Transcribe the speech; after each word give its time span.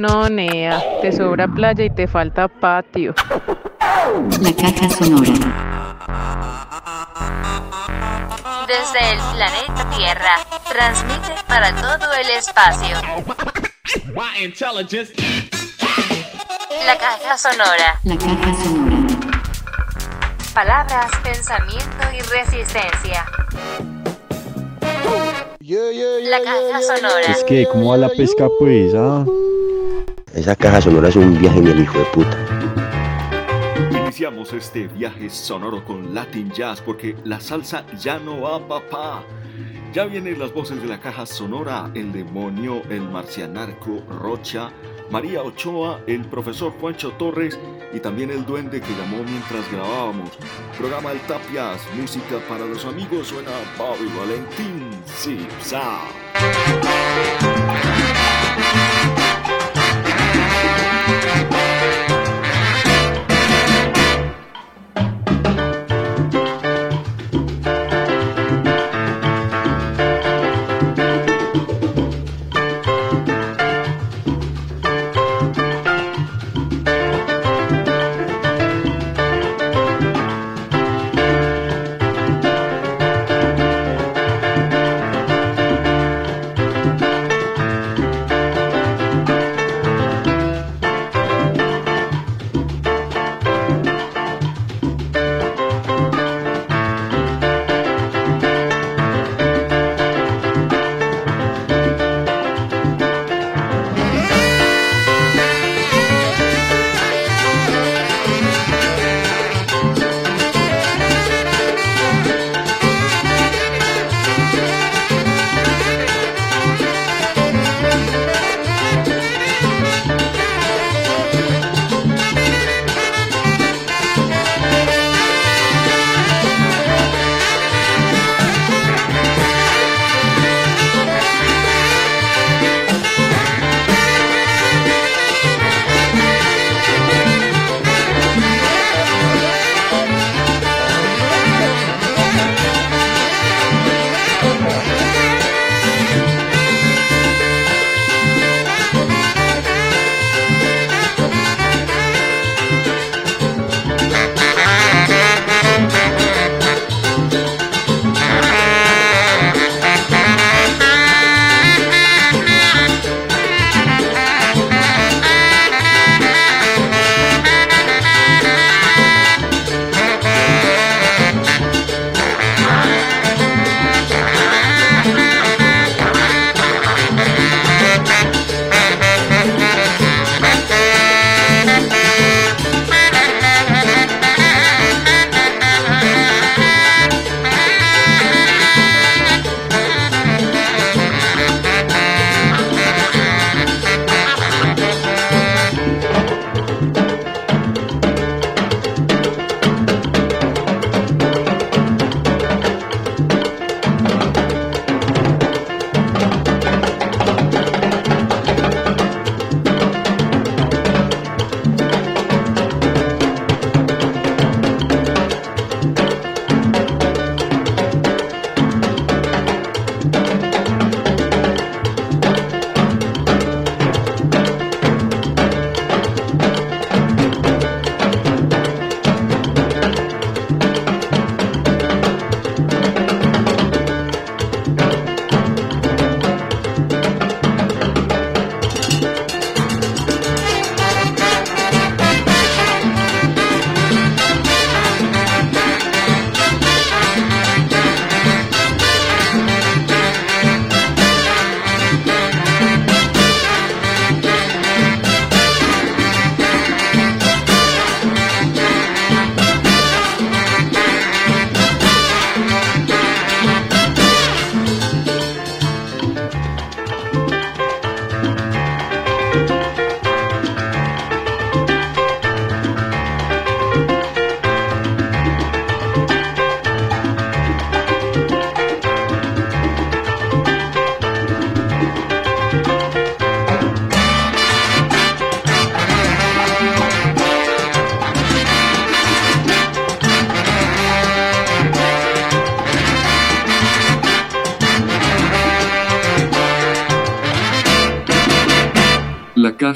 No, 0.00 0.28
Nea, 0.28 1.00
te 1.02 1.10
sobra 1.10 1.48
playa 1.48 1.84
y 1.84 1.90
te 1.90 2.06
falta 2.06 2.46
patio. 2.46 3.14
La 4.40 4.52
caja 4.52 4.88
sonora. 4.90 5.32
Desde 8.68 9.10
el 9.10 9.18
planeta 9.34 9.90
Tierra, 9.96 10.36
transmite 10.68 11.34
para 11.48 11.74
todo 11.74 12.12
el 12.14 12.30
espacio. 12.30 12.96
La 16.86 16.96
caja 16.96 17.36
sonora. 17.36 18.00
La 18.04 18.16
caja 18.16 18.54
sonora. 18.62 19.06
Palabras, 20.54 21.10
pensamiento 21.24 22.06
y 22.14 22.20
resistencia. 22.20 23.24
La 25.60 26.40
caja 26.42 26.82
sonora. 26.82 27.32
Es 27.32 27.42
que, 27.42 27.66
¿cómo 27.72 27.90
va 27.90 27.96
la 27.96 28.10
pesca, 28.10 28.46
pues? 28.60 28.94
Ah? 28.94 29.24
Esa 30.38 30.54
caja 30.54 30.80
sonora 30.80 31.08
es 31.08 31.16
un 31.16 31.36
viaje 31.36 31.58
en 31.58 31.66
el 31.66 31.80
hijo 31.80 31.98
de 31.98 32.04
puta. 32.04 32.38
Iniciamos 33.90 34.52
este 34.52 34.86
viaje 34.86 35.28
sonoro 35.30 35.84
con 35.84 36.14
Latin 36.14 36.52
Jazz 36.52 36.80
porque 36.80 37.16
la 37.24 37.40
salsa 37.40 37.84
ya 37.98 38.20
no 38.20 38.42
va, 38.42 38.60
papá. 38.68 39.24
Ya 39.92 40.04
vienen 40.04 40.38
las 40.38 40.54
voces 40.54 40.80
de 40.80 40.86
la 40.86 41.00
caja 41.00 41.26
sonora, 41.26 41.90
el 41.96 42.12
demonio, 42.12 42.82
el 42.88 43.00
marcianarco, 43.00 44.00
Rocha, 44.20 44.70
María 45.10 45.42
Ochoa, 45.42 46.02
el 46.06 46.20
profesor 46.20 46.72
Juancho 46.80 47.10
Torres 47.18 47.58
y 47.92 47.98
también 47.98 48.30
el 48.30 48.46
duende 48.46 48.80
que 48.80 48.92
llamó 48.92 49.24
mientras 49.24 49.68
grabábamos. 49.72 50.30
Programa 50.78 51.10
El 51.10 51.18
Tapias, 51.22 51.80
música 52.00 52.38
para 52.48 52.64
los 52.64 52.84
amigos, 52.84 53.26
suena 53.26 53.50
Bobby 53.76 54.08
Valentín, 54.16 54.88
sí, 55.04 55.48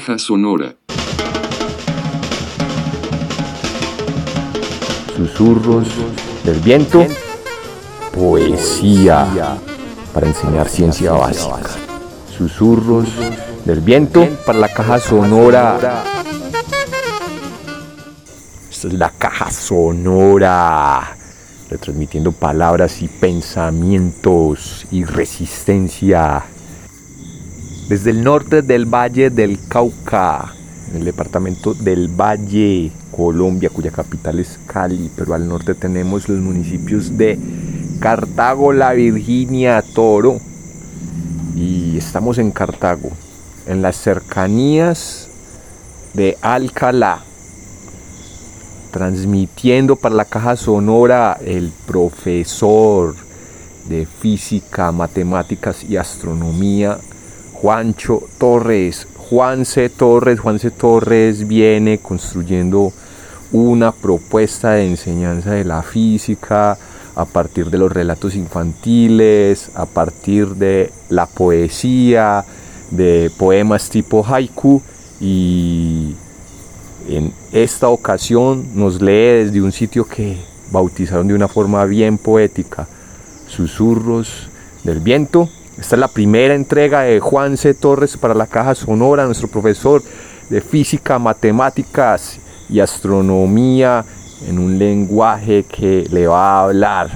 caja 0.05 0.19
sonora. 0.19 0.75
Susurros 5.15 5.87
del 6.43 6.59
viento. 6.59 7.07
Poesía 8.13 9.57
para 10.13 10.27
enseñar 10.27 10.67
ciencia 10.67 11.13
básica. 11.13 11.69
Susurros 12.37 13.07
del 13.63 13.79
viento 13.79 14.27
para 14.45 14.59
la 14.59 14.67
caja 14.67 14.99
sonora. 14.99 16.03
Esta 18.69 18.87
es 18.89 18.93
la 18.93 19.09
caja 19.09 19.49
sonora. 19.51 21.15
Retransmitiendo 21.69 22.33
palabras 22.33 23.01
y 23.01 23.07
pensamientos 23.07 24.85
y 24.91 25.05
resistencia. 25.05 26.43
Desde 27.87 28.11
el 28.11 28.23
norte 28.23 28.61
del 28.61 28.85
Valle 28.85 29.29
del 29.29 29.59
Cauca, 29.67 30.53
en 30.89 30.99
el 30.99 31.05
departamento 31.05 31.73
del 31.73 32.07
Valle, 32.07 32.91
Colombia, 33.11 33.69
cuya 33.69 33.91
capital 33.91 34.39
es 34.39 34.57
Cali, 34.65 35.11
pero 35.15 35.33
al 35.33 35.47
norte 35.47 35.75
tenemos 35.75 36.29
los 36.29 36.39
municipios 36.39 37.17
de 37.17 37.37
Cartago, 37.99 38.71
La 38.71 38.93
Virginia, 38.93 39.83
Toro. 39.93 40.39
Y 41.57 41.97
estamos 41.97 42.37
en 42.37 42.51
Cartago, 42.51 43.11
en 43.67 43.81
las 43.81 43.97
cercanías 43.97 45.27
de 46.13 46.37
Alcalá, 46.41 47.21
transmitiendo 48.91 49.97
para 49.97 50.15
la 50.15 50.25
caja 50.25 50.55
sonora 50.55 51.37
el 51.45 51.71
profesor 51.85 53.13
de 53.89 54.05
física, 54.05 54.91
matemáticas 54.93 55.83
y 55.83 55.97
astronomía, 55.97 56.97
Juancho 57.63 58.23
Torres. 58.39 59.07
Juan 59.15 59.63
C. 59.63 59.87
Torres, 59.87 60.37
Juan 60.41 60.59
C. 60.59 60.69
Torres 60.69 61.47
viene 61.47 61.97
construyendo 61.97 62.91
una 63.53 63.93
propuesta 63.93 64.71
de 64.71 64.85
enseñanza 64.85 65.51
de 65.51 65.63
la 65.63 65.81
física 65.81 66.77
a 67.15 67.23
partir 67.23 67.69
de 67.69 67.77
los 67.77 67.89
relatos 67.89 68.35
infantiles, 68.35 69.71
a 69.75 69.85
partir 69.85 70.55
de 70.55 70.91
la 71.07 71.25
poesía, 71.25 72.43
de 72.91 73.31
poemas 73.37 73.89
tipo 73.89 74.25
haiku 74.25 74.81
y 75.21 76.15
en 77.07 77.31
esta 77.53 77.87
ocasión 77.87 78.71
nos 78.75 79.01
lee 79.01 79.45
desde 79.45 79.61
un 79.61 79.71
sitio 79.71 80.05
que 80.05 80.37
bautizaron 80.69 81.29
de 81.29 81.33
una 81.33 81.47
forma 81.47 81.85
bien 81.85 82.17
poética, 82.17 82.89
Susurros 83.47 84.49
del 84.83 84.99
Viento. 84.99 85.47
Esta 85.77 85.95
es 85.95 85.99
la 85.99 86.07
primera 86.07 86.53
entrega 86.53 87.01
de 87.01 87.19
Juan 87.19 87.57
C. 87.57 87.73
Torres 87.73 88.15
para 88.15 88.35
la 88.35 88.45
caja 88.45 88.75
sonora, 88.75 89.25
nuestro 89.25 89.47
profesor 89.47 90.03
de 90.49 90.61
física, 90.61 91.17
matemáticas 91.17 92.39
y 92.69 92.79
astronomía 92.79 94.05
en 94.47 94.59
un 94.59 94.77
lenguaje 94.77 95.63
que 95.63 96.05
le 96.11 96.27
va 96.27 96.59
a 96.59 96.63
hablar 96.65 97.09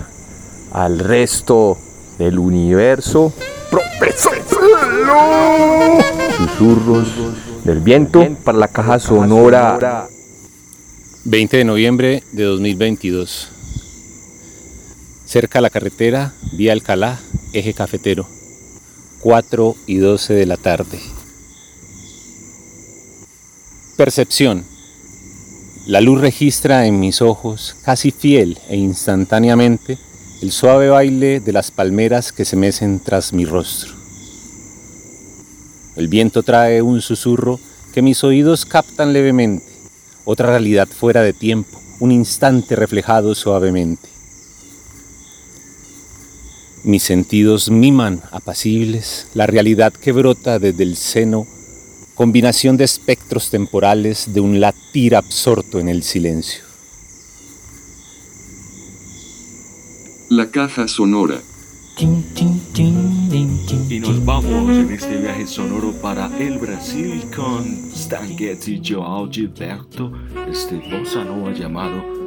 al 0.72 0.98
resto 0.98 1.78
del 2.18 2.40
universo. 2.40 3.32
Profesor 3.70 4.38
Susurros 6.38 7.08
del 7.64 7.80
viento 7.82 8.26
para 8.44 8.58
la 8.58 8.68
caja 8.70 9.00
sonora. 9.00 10.08
20 11.26 11.58
de 11.58 11.64
noviembre 11.64 12.24
de 12.32 12.44
2022. 12.44 13.52
Cerca 15.26 15.60
a 15.60 15.62
la 15.62 15.70
carretera, 15.70 16.34
vía 16.54 16.72
Alcalá, 16.72 17.20
eje 17.54 17.74
cafetero. 17.74 18.37
4 19.22 19.76
y 19.88 19.98
12 19.98 20.34
de 20.34 20.46
la 20.46 20.58
tarde. 20.58 21.00
Percepción. 23.98 24.64
La 25.88 26.02
luz 26.02 26.22
registra 26.22 26.86
en 26.86 27.00
mis 27.00 27.22
ojos, 27.22 27.76
casi 27.84 28.12
fiel 28.12 28.60
e 28.70 28.78
instantáneamente, 28.78 29.98
el 30.42 30.52
suave 30.52 30.90
baile 30.90 31.40
de 31.40 31.52
las 31.52 31.72
palmeras 31.72 32.32
que 32.32 32.46
se 32.46 32.56
mecen 32.56 33.00
tras 33.00 33.34
mi 33.34 33.46
rostro. 33.46 33.94
El 35.96 36.10
viento 36.10 36.44
trae 36.44 36.82
un 36.82 37.02
susurro 37.02 37.60
que 37.94 38.04
mis 38.04 38.24
oídos 38.24 38.66
captan 38.66 39.14
levemente, 39.14 39.66
otra 40.26 40.48
realidad 40.48 40.88
fuera 40.88 41.24
de 41.24 41.34
tiempo, 41.34 41.82
un 42.00 42.12
instante 42.12 42.76
reflejado 42.76 43.34
suavemente. 43.34 44.17
Mis 46.88 47.04
sentidos 47.04 47.70
miman, 47.70 48.22
apacibles, 48.32 49.28
la 49.34 49.46
realidad 49.46 49.92
que 49.92 50.14
brota 50.14 50.58
desde 50.58 50.84
el 50.84 50.96
seno, 50.96 51.46
combinación 52.16 52.78
de 52.78 52.86
espectros 52.86 53.50
temporales 53.50 54.34
de 54.34 54.40
un 54.40 54.62
latir 54.62 55.18
absorto 55.18 55.80
en 55.80 55.90
el 55.90 56.02
silencio. 56.02 56.64
La 60.30 60.50
caja 60.50 60.88
sonora. 60.88 61.42
Y 62.00 62.06
nos 64.00 64.24
vamos 64.24 64.78
en 64.78 64.90
este 64.90 65.18
viaje 65.18 65.46
sonoro 65.46 65.92
para 65.92 66.32
el 66.40 66.58
Brasil 66.58 67.22
con 67.36 67.68
Stan 67.94 68.38
Getz 68.38 68.70
y 68.70 68.82
Joao 68.82 69.30
Gilberto, 69.30 70.14
este 70.50 70.82
bossa 70.90 71.26
nova 71.26 71.52
llamado 71.52 72.27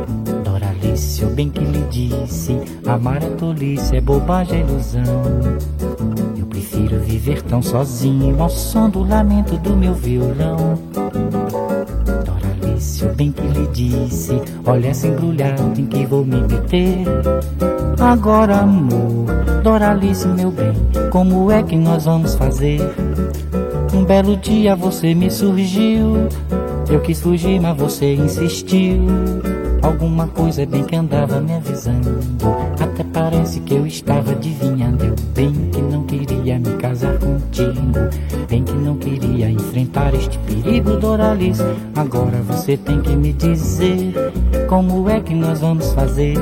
Doralice, 1.01 1.23
eu 1.23 1.29
bem 1.31 1.49
que 1.49 1.63
lhe 1.63 1.83
disse: 1.89 2.55
Amar 2.85 3.23
é 3.23 3.29
tolice, 3.31 3.95
é 3.95 4.01
bobagem, 4.01 4.59
é 4.59 4.61
ilusão. 4.61 5.01
Eu 6.37 6.45
prefiro 6.45 6.99
viver 6.99 7.41
tão 7.41 7.61
sozinho 7.61 8.41
ao 8.41 8.49
som 8.49 8.89
do 8.89 9.03
lamento 9.03 9.57
do 9.57 9.75
meu 9.75 9.95
violão. 9.95 10.77
Doralice, 12.23 13.03
eu 13.03 13.15
bem 13.15 13.31
que 13.31 13.41
lhe 13.41 13.67
disse: 13.67 14.39
Olha 14.65 14.89
essa 14.89 15.07
embrulhada 15.07 15.63
em 15.75 15.87
que 15.87 16.05
vou 16.05 16.23
me 16.23 16.41
meter. 16.41 17.05
Agora, 17.99 18.59
amor, 18.59 19.25
Doralice, 19.63 20.27
meu 20.27 20.51
bem, 20.51 20.73
como 21.11 21.51
é 21.51 21.63
que 21.63 21.75
nós 21.75 22.05
vamos 22.05 22.35
fazer? 22.35 22.79
Um 23.93 24.03
belo 24.03 24.37
dia 24.37 24.75
você 24.75 25.15
me 25.15 25.31
surgiu. 25.31 26.27
Eu 26.89 26.99
quis 26.99 27.21
fugir, 27.21 27.59
mas 27.59 27.77
você 27.77 28.15
insistiu. 28.15 28.99
Alguma 29.81 30.27
coisa 30.27 30.65
bem 30.65 30.83
que 30.83 30.95
andava 30.95 31.41
me 31.41 31.53
avisando. 31.53 32.19
Até 32.79 33.03
parece 33.03 33.59
que 33.61 33.73
eu 33.73 33.85
estava 33.87 34.31
adivinhando. 34.31 35.05
Eu 35.05 35.15
bem 35.33 35.53
que 35.71 35.81
não 35.81 36.03
queria 36.03 36.59
me 36.59 36.77
casar 36.77 37.17
contigo. 37.17 37.91
Bem 38.47 38.63
que 38.63 38.73
não 38.73 38.97
queria 38.97 39.49
enfrentar 39.49 40.13
este 40.13 40.37
perigo, 40.39 40.97
Doralice. 40.97 41.63
Agora 41.95 42.41
você 42.43 42.77
tem 42.77 43.01
que 43.01 43.15
me 43.15 43.33
dizer 43.33 44.13
como 44.69 45.09
é 45.09 45.19
que 45.19 45.33
nós 45.33 45.61
vamos 45.61 45.91
fazer. 45.93 46.35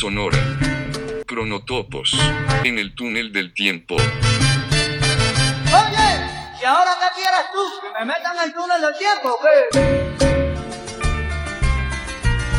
Sonora. 0.00 0.38
Cronotopos. 1.26 2.18
En 2.64 2.78
el 2.78 2.94
túnel 2.94 3.34
del 3.34 3.52
tiempo. 3.52 3.96
Oye, 3.96 4.06
¿y 6.58 6.64
ahora 6.64 6.92
qué 7.00 7.20
quieres 7.20 7.44
tú? 7.52 7.60
¿Que 7.82 7.88
me 7.98 8.06
metan 8.06 8.34
en 8.38 8.44
el 8.44 8.54
túnel 8.54 8.80
del 8.80 8.94
tiempo 8.96 9.28
o 9.28 9.38
qué? 9.42 9.68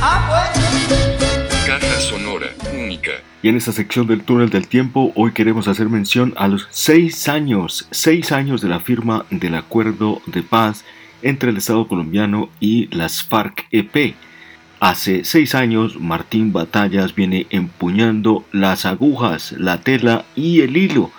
Ah, 0.04 0.52
pues. 0.54 1.66
Caja 1.66 2.00
sonora. 2.00 2.46
Única. 2.80 3.14
Y 3.42 3.50
en 3.50 3.58
esta 3.58 3.72
sección 3.72 4.06
del 4.06 4.24
túnel 4.24 4.52
del 4.52 4.68
tiempo, 4.68 5.12
hoy 5.16 5.32
queremos 5.32 5.68
hacer 5.68 5.90
mención 5.90 6.36
a 6.38 6.48
los 6.48 6.68
seis 6.70 7.28
años, 7.28 7.88
seis 7.90 8.32
años 8.32 8.62
de 8.62 8.70
la 8.70 8.80
firma 8.80 9.26
del 9.32 9.56
acuerdo 9.56 10.22
de 10.28 10.44
paz 10.44 10.86
entre 11.24 11.50
el 11.50 11.58
Estado 11.58 11.88
colombiano 11.88 12.52
y 12.60 12.86
las 12.96 13.28
FARC-EP. 13.28 14.14
Hace 14.82 15.26
seis 15.26 15.54
años, 15.54 16.00
Martín 16.00 16.52
Batallas 16.52 17.14
viene 17.14 17.46
empuñando 17.52 18.46
las 18.52 18.88
agujas, 18.88 19.52
la 19.52 19.80
tela 19.82 20.26
y 20.36 20.62
el 20.62 20.76
hilo, 20.76 21.12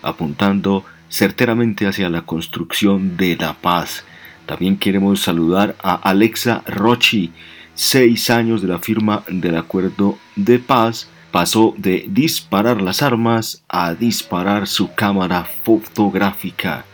apuntando 0.00 0.84
certeramente 1.08 1.88
hacia 1.88 2.08
la 2.08 2.22
construcción 2.22 3.16
de 3.16 3.34
la 3.36 3.54
paz. 3.54 4.04
También 4.46 4.76
queremos 4.76 5.22
saludar 5.22 5.74
a 5.82 5.96
Alexa 5.96 6.62
Rochi, 6.68 7.32
seis 7.74 8.30
años 8.30 8.62
de 8.62 8.68
la 8.68 8.78
firma 8.78 9.24
del 9.28 9.56
acuerdo 9.56 10.16
de 10.36 10.60
paz, 10.60 11.08
pasó 11.32 11.74
de 11.78 12.06
disparar 12.08 12.80
las 12.80 13.02
armas 13.02 13.64
a 13.68 13.92
disparar 13.92 14.68
su 14.68 14.94
cámara 14.94 15.48
fotográfica. 15.64 16.84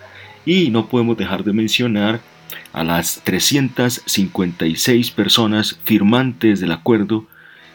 Y 0.47 0.71
no 0.71 0.89
podemos 0.89 1.19
dejar 1.19 1.45
de 1.45 1.53
mencionar 1.53 2.23
a 2.73 2.85
las 2.85 3.23
356 3.25 5.11
personas 5.11 5.79
firmantes 5.85 6.61
del 6.61 6.73
acuerdo 6.73 7.27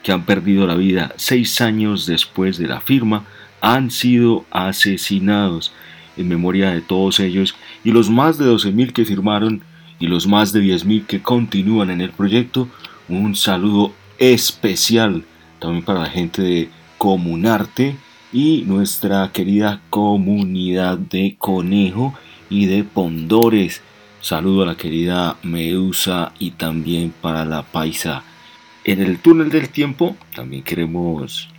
que 0.04 0.12
han 0.12 0.26
perdido 0.26 0.68
la 0.68 0.76
vida 0.76 1.14
seis 1.18 1.62
años 1.62 2.06
después 2.06 2.58
de 2.58 2.68
la 2.68 2.82
firma, 2.82 3.26
han 3.62 3.92
sido 3.92 4.46
asesinados 4.52 5.72
en 6.18 6.28
memoria 6.28 6.72
de 6.72 6.82
todos 6.82 7.20
ellos 7.20 7.56
y 7.84 7.92
los 7.92 8.10
más 8.10 8.38
de 8.38 8.46
12.000 8.46 8.92
que 8.92 9.06
firmaron 9.06 9.62
y 10.00 10.08
los 10.08 10.28
más 10.28 10.52
de 10.52 10.62
10.000 10.62 11.06
que 11.06 11.22
continúan 11.22 11.92
en 11.92 12.02
el 12.02 12.10
proyecto, 12.10 12.68
un 13.08 13.36
saludo 13.36 13.94
especial 14.18 15.24
también 15.60 15.86
para 15.86 16.02
la 16.02 16.10
gente 16.10 16.42
de 16.42 16.70
Comunarte 16.98 17.96
y 18.34 18.64
nuestra 18.66 19.32
querida 19.32 19.82
comunidad 19.90 20.98
de 20.98 21.36
Conejo 21.38 22.14
y 22.50 22.66
de 22.66 22.84
Pondores. 22.84 23.82
Saludo 24.22 24.64
a 24.64 24.68
la 24.68 24.76
querida 24.76 25.38
Medusa 25.42 26.32
y 26.38 26.52
también 26.52 27.12
para 27.22 27.44
la 27.44 27.64
Paisa. 27.64 28.24
En 28.84 29.02
el 29.02 29.18
túnel 29.18 29.50
del 29.50 29.70
tiempo 29.70 30.16
también 30.36 30.62
queremos 30.62 31.50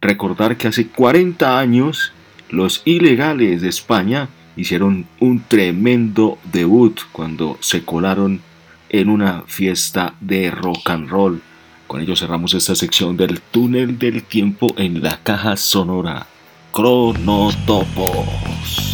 recordar 0.00 0.56
que 0.56 0.66
hace 0.66 0.88
40 0.88 1.58
años 1.58 2.12
los 2.50 2.82
ilegales 2.84 3.62
de 3.62 3.68
España 3.68 4.28
hicieron 4.56 5.06
un 5.20 5.44
tremendo 5.46 6.38
debut 6.52 6.98
cuando 7.12 7.56
se 7.60 7.84
colaron 7.84 8.40
en 8.88 9.10
una 9.10 9.44
fiesta 9.46 10.14
de 10.20 10.50
rock 10.50 10.90
and 10.90 11.08
roll. 11.08 11.40
Con 11.86 12.00
ello 12.00 12.16
cerramos 12.16 12.52
esta 12.54 12.74
sección 12.74 13.16
del 13.16 13.40
túnel 13.40 13.96
del 13.96 14.24
tiempo 14.24 14.74
en 14.76 15.02
la 15.02 15.20
caja 15.22 15.56
sonora. 15.56 16.26
Cronotopos. 16.72 18.87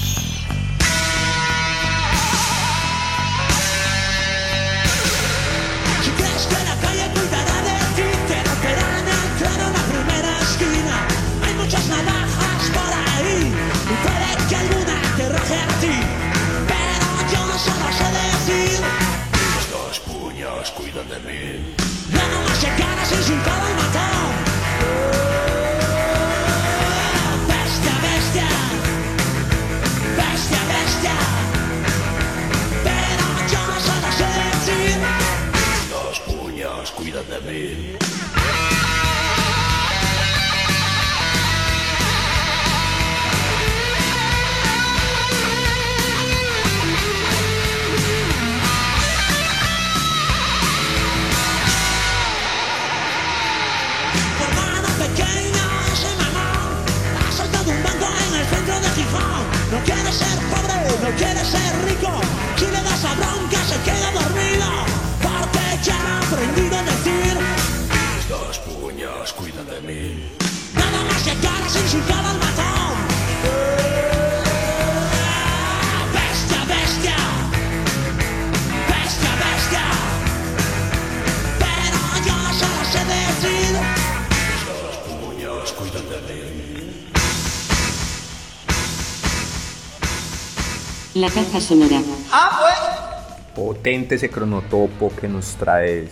La 91.25 91.31
caja 91.31 91.59
sonora. 91.59 92.03
Ah, 92.31 92.61
pues. 92.61 93.55
Potente 93.55 94.17
ese 94.17 94.29
cronotopo 94.29 95.11
que 95.19 95.27
nos 95.27 95.57
traes. 95.57 96.11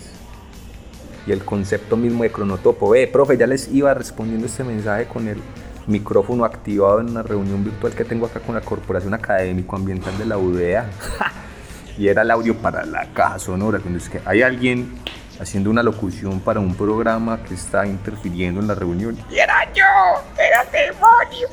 Y 1.27 1.31
el 1.31 1.45
concepto 1.45 1.95
mismo 1.95 2.23
de 2.23 2.31
cronotopo. 2.31 2.95
Eh, 2.95 3.05
profe, 3.05 3.37
ya 3.37 3.45
les 3.45 3.67
iba 3.67 3.93
respondiendo 3.93 4.47
este 4.47 4.63
mensaje 4.63 5.05
con 5.05 5.27
el 5.27 5.37
micrófono 5.85 6.45
activado 6.45 6.99
en 6.99 7.11
una 7.11 7.21
reunión 7.21 7.63
virtual 7.63 7.93
que 7.93 8.05
tengo 8.05 8.25
acá 8.25 8.39
con 8.39 8.55
la 8.55 8.61
Corporación 8.61 9.13
Académico 9.13 9.75
Ambiental 9.75 10.17
de 10.17 10.25
la 10.25 10.39
UDEA. 10.39 10.89
y 11.99 12.07
era 12.07 12.23
el 12.23 12.31
audio 12.31 12.57
para 12.57 12.83
la 12.83 13.05
caja 13.13 13.37
sonora. 13.37 13.77
Cuando 13.77 13.99
es 13.99 14.09
que 14.09 14.19
hay 14.25 14.41
alguien 14.41 14.97
haciendo 15.39 15.69
una 15.69 15.83
locución 15.83 16.39
para 16.39 16.59
un 16.59 16.73
programa 16.73 17.43
que 17.43 17.53
está 17.53 17.85
interfiriendo 17.85 18.61
en 18.61 18.67
la 18.67 18.73
reunión. 18.73 19.15
Y 19.29 19.37
era 19.37 19.71
yo, 19.75 19.83
era 20.39 20.65
demonio. 20.71 21.49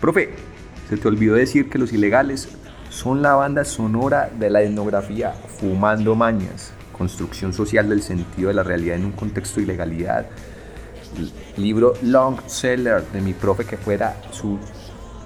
Profe, 0.00 0.47
se 0.88 0.96
te 0.96 1.08
olvidó 1.08 1.34
decir 1.34 1.68
que 1.68 1.78
los 1.78 1.92
ilegales 1.92 2.48
son 2.90 3.20
la 3.22 3.34
banda 3.34 3.64
sonora 3.64 4.30
de 4.38 4.48
la 4.50 4.62
etnografía 4.62 5.32
Fumando 5.32 6.14
Mañas, 6.14 6.72
construcción 6.96 7.52
social 7.52 7.88
del 7.88 8.02
sentido 8.02 8.48
de 8.48 8.54
la 8.54 8.62
realidad 8.62 8.96
en 8.96 9.04
un 9.04 9.12
contexto 9.12 9.56
de 9.56 9.64
ilegalidad. 9.64 10.26
L- 11.16 11.30
Libro 11.56 11.94
long 12.02 12.38
seller 12.46 13.02
de 13.12 13.20
mi 13.20 13.34
profe 13.34 13.64
que 13.64 13.76
fuera 13.76 14.16
su 14.30 14.58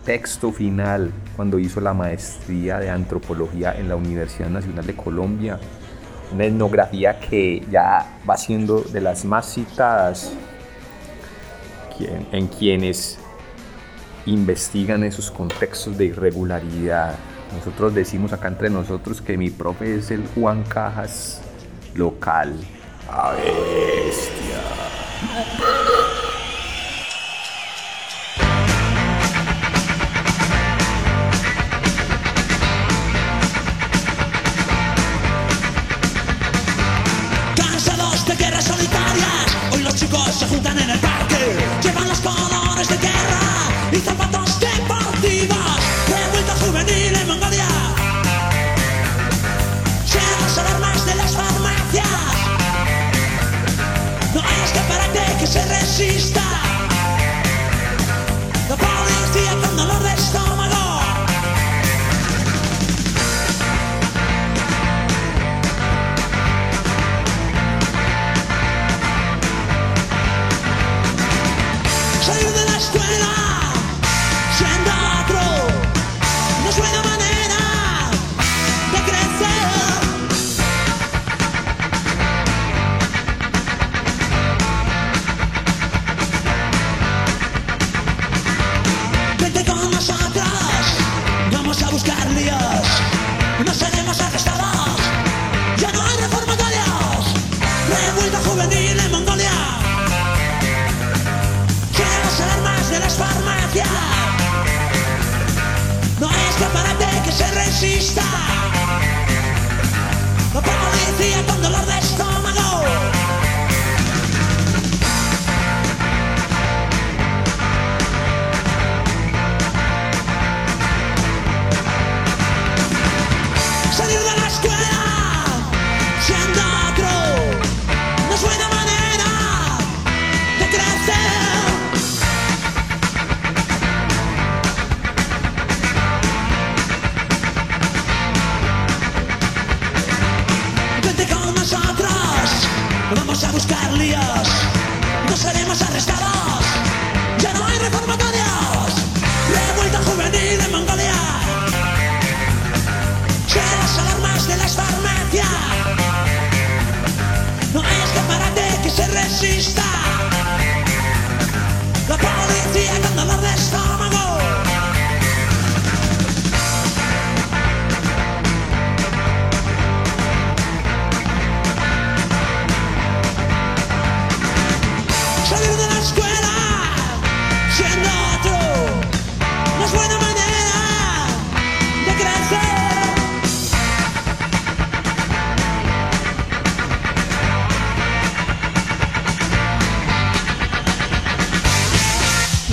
texto 0.05 0.51
final 0.51 1.13
cuando 1.37 1.59
hizo 1.59 1.81
la 1.81 1.95
maestría 1.95 2.79
de 2.79 2.91
antropología 2.91 3.73
en 3.79 3.89
la 3.89 3.97
Universidad 3.97 4.49
Nacional 4.49 4.85
de 4.87 4.97
Colombia. 4.97 5.61
Una 6.33 6.47
etnografía 6.47 7.21
que 7.21 7.65
ya 7.71 8.19
va 8.29 8.37
siendo 8.37 8.81
de 8.81 9.01
las 9.01 9.25
más 9.25 9.53
citadas 9.55 10.33
en 12.33 12.49
quienes 12.49 13.19
investigan 14.27 15.05
esos 15.05 15.31
contextos 15.31 15.99
de 15.99 16.07
irregularidad. 16.07 17.17
Nosotros 17.55 17.95
decimos 17.95 18.33
acá 18.33 18.49
entre 18.49 18.71
nosotros 18.71 19.21
que 19.21 19.37
mi 19.37 19.51
profe 19.51 19.97
es 19.97 20.11
el 20.11 20.27
Juan 20.35 20.63
Cajas 20.65 21.41
local. 21.95 22.55
A 23.09 23.33
bestia. 23.33 24.63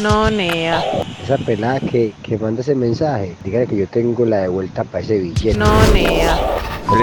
No, 0.01 0.29
Nea. 0.29 0.81
Esa 1.21 1.37
pelada 1.37 1.79
que, 1.79 2.13
que 2.23 2.37
manda 2.37 2.61
ese 2.61 2.73
mensaje, 2.75 3.35
dígale 3.43 3.67
que 3.67 3.77
yo 3.77 3.87
tengo 3.87 4.25
la 4.25 4.37
de 4.37 4.47
vuelta 4.47 4.83
para 4.83 4.99
ese 5.03 5.19
billete. 5.19 5.57
No, 5.57 5.65
Nea. 5.93 6.37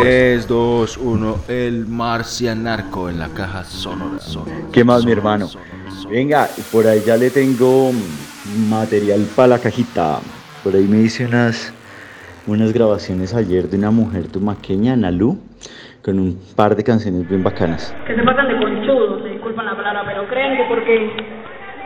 3, 0.03 0.49
2, 0.49 0.97
1, 0.97 1.37
el 1.49 1.87
marcianarco 1.87 3.09
en 3.11 3.19
la 3.19 3.29
caja 3.29 3.65
sonora. 3.65 4.19
sonora. 4.19 4.57
¿Qué 4.73 4.83
más, 4.83 5.05
mi 5.05 5.13
hermano? 5.13 5.49
Venga, 6.11 6.49
por 6.73 6.87
ahí 6.87 7.03
ya 7.07 7.17
le 7.17 7.31
tengo 7.31 7.91
material 8.69 9.21
para 9.37 9.49
la 9.49 9.59
cajita. 9.59 10.19
Por 10.65 10.75
ahí 10.75 10.85
me 10.85 10.99
hice 11.03 11.27
unas, 11.27 11.73
unas 12.47 12.73
grabaciones 12.73 13.35
ayer 13.35 13.69
de 13.69 13.77
una 13.77 13.91
mujer 13.91 14.27
tumaqueña, 14.29 14.97
Nalu, 14.97 15.39
con 16.03 16.19
un 16.19 16.39
par 16.57 16.75
de 16.75 16.83
canciones 16.83 17.29
bien 17.29 17.43
bacanas. 17.45 17.95
que 18.07 18.17
se 18.17 18.23
pasan 18.23 18.49
de 18.49 18.57
conchudos, 18.59 19.23
se 19.23 19.29
disculpan 19.29 19.67
la 19.67 19.77
palabra, 19.77 20.03
pero 20.07 20.27
creen 20.29 20.57
que 20.57 20.65
porque 20.69 21.36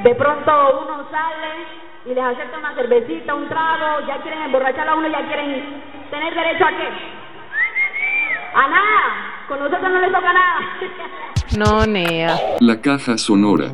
de 0.02 0.14
pronto 0.14 0.80
uno 0.82 1.04
sale 1.10 1.80
y 2.06 2.14
les 2.14 2.24
acepta 2.24 2.58
una 2.58 2.74
cervecita, 2.74 3.34
un 3.34 3.48
trago, 3.48 4.06
ya 4.06 4.20
quieren 4.22 4.42
emborrachar 4.42 4.88
a 4.88 4.94
uno, 4.94 5.08
ya 5.08 5.26
quieren 5.26 5.82
tener 6.10 6.34
derecho 6.34 6.64
a 6.64 6.70
qué? 6.70 6.88
A 8.54 8.68
nada, 8.68 9.44
con 9.48 9.58
nosotros 9.58 9.82
no 9.82 10.00
les 10.00 10.12
toca 10.12 10.32
nada. 10.32 10.60
No, 11.58 11.84
Nea. 11.84 12.38
La 12.60 12.80
caja 12.80 13.18
sonora. 13.18 13.72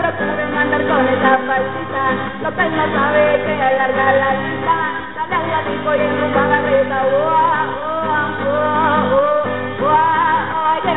procuren 0.00 0.50
mandar 0.54 0.82
con 0.88 1.06
esa 1.08 1.38
falsita. 1.46 2.02
López 2.42 2.70
no 2.72 2.84
sabe 2.96 3.22
que 3.44 3.52
alargar 3.62 4.14
la 4.14 4.30
cita. 4.40 4.76
Dale 5.16 5.34
al 5.36 5.46
gatito 5.50 5.94
y 5.94 6.00
enrumba 6.00 6.42
la 6.48 6.58
risa. 6.62 6.98
Oh, 7.04 7.10
oh, 7.10 7.12
oh, 8.40 8.48
oh, 8.48 9.12
oh, 9.12 9.84
oh, 9.84 10.68
ay, 10.68 10.80
la 10.84 10.94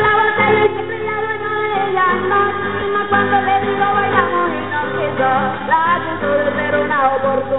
la 0.00 0.12
botella 0.20 0.64
y 0.66 0.68
dueño 0.84 1.16
de 1.22 1.28
cuando 3.08 3.40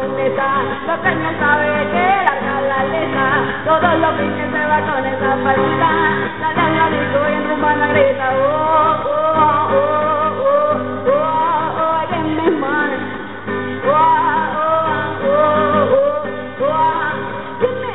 oportunidad 0.08 0.64
Lo 0.88 1.02
que 1.02 1.16
no 1.16 1.40
sabe 1.40 1.88
que 1.92 2.08
larga 2.26 2.62
la 2.62 2.84
letra 2.86 3.64
Todos 3.66 4.00
los 4.00 4.16
fines 4.18 4.52
se 4.52 4.66
va 4.66 4.82
con 4.82 5.06
esa 5.06 5.38
falta 5.44 5.90
Sale 6.40 6.62
al 6.62 6.78
ladico 6.78 7.20
y 7.30 7.34
en 7.34 7.50
rumba 7.50 7.76
la 7.76 7.88
grita 7.88 8.32
Oh, 8.38 8.96
oh, 9.06 9.68
oh, 9.74 9.80
oh, 9.80 10.76
oh, 11.08 11.20
oh, 11.78 11.98
ay, 12.00 12.08
que 12.08 12.20
me 12.20 12.52
muero 12.52 12.98
Oh, 13.86 13.94
oh, 14.58 14.76
oh, 15.26 15.90
oh, 15.92 16.66
oh, 16.66 17.12
dime 17.60 17.94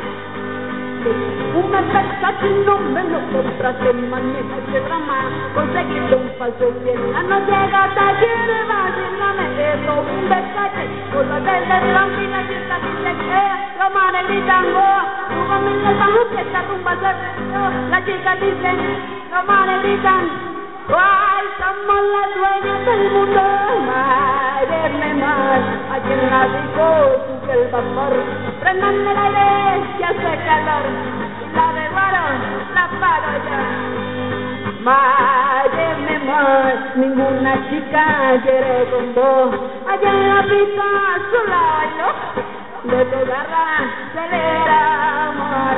una 1.55 1.81
carta 1.93 2.39
que 2.41 2.49
no 2.65 2.79
me 2.79 3.05
lo 3.05 3.21
compraste, 3.31 3.93
maneja 3.93 4.57
ese 4.69 4.81
drama. 4.81 5.19
Conseguirle 5.55 6.17
un 6.17 6.29
Facciocchietta 6.43 7.21
non 7.21 7.45
c'è 7.47 7.71
da 7.71 8.13
dire 8.19 8.65
ma 8.67 8.91
se 8.91 9.07
non 9.17 9.39
è 9.39 9.49
vero 9.55 10.01
un 10.01 10.27
beccate 10.27 10.89
con 11.13 11.29
la 11.29 11.39
tenda 11.39 11.79
tranquilla 11.79 12.41
città 12.49 12.79
di 12.83 13.03
Lecchea 13.05 13.55
Romane 13.79 14.27
tan 14.27 14.47
Tango 14.47 14.89
Ruba 15.31 15.59
mille 15.59 15.95
salucchietta 15.97 16.63
rumba 16.67 16.95
la 17.91 18.03
città 18.03 18.35
di 18.35 18.61
Lecchea 18.61 18.99
Romane 19.31 19.81
di 19.83 20.01
Ay, 20.03 20.31
Guai 20.89 21.45
siamo 21.59 21.95
la 22.11 22.25
del 22.91 23.11
mundo 23.13 23.43
mai 23.87 24.67
verme 24.67 25.25
a 25.95 26.01
quien 26.01 26.29
la 26.29 26.43
dijo 26.49 26.87
tú 27.23 27.47
que 27.47 27.53
el 27.53 27.71
vapor 27.71 28.15
prendan 28.59 29.07
el 29.07 29.17
aire 29.17 29.87
que 29.97 30.05
hace 30.07 30.33
calor 30.43 30.85
la 31.55 31.67
devoraron 31.79 32.41
la 32.75 32.89
paro 32.99 33.33
ya 33.47 34.22
Máyeme 34.83 36.19
más, 36.27 36.97
ninguna 36.97 37.55
chica 37.71 38.35
quiere 38.43 38.91
con 38.91 39.15
vos. 39.15 39.55
Allá 39.87 40.13
la 40.13 40.43
pista 40.43 40.83
solo 41.31 41.55
bailo, 41.55 42.09
de 42.91 43.05
tu 43.05 43.19
garra 43.31 43.65
acelera 43.79 45.29
amor. 45.29 45.77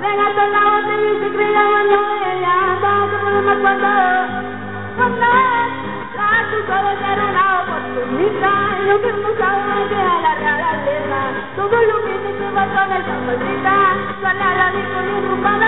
Regate 0.00 0.42
la 0.56 0.64
botella 0.72 1.04
y 1.04 1.20
se 1.20 1.28
cría 1.36 1.64
de 1.68 1.96
ella, 2.32 2.56
que 2.80 3.16
problema 3.18 3.54
cuando, 3.60 3.92
cuando 4.96 5.26
la 6.16 6.32
tuya 6.48 6.78
de 6.82 6.92
ser 7.04 7.18
una 7.28 7.44
oportunidad. 7.60 8.68
Y 8.80 8.88
lo 8.88 8.96
que 9.02 9.12
no 9.12 9.28
sabe 9.36 9.88
que 9.90 10.00
a 10.00 10.18
la 10.24 10.34
realeza, 10.34 11.20
todo 11.56 11.76
lo 11.76 11.96
que 12.04 12.14
se 12.24 12.30
lleva 12.40 12.64
con 12.72 12.88
esa 12.90 13.16
maldita, 13.26 13.76
sale 14.22 14.42
a 14.42 14.54
la 14.56 14.70
disco 14.70 14.98
y 15.04 15.18
en 15.18 15.28
rumba 15.28 15.58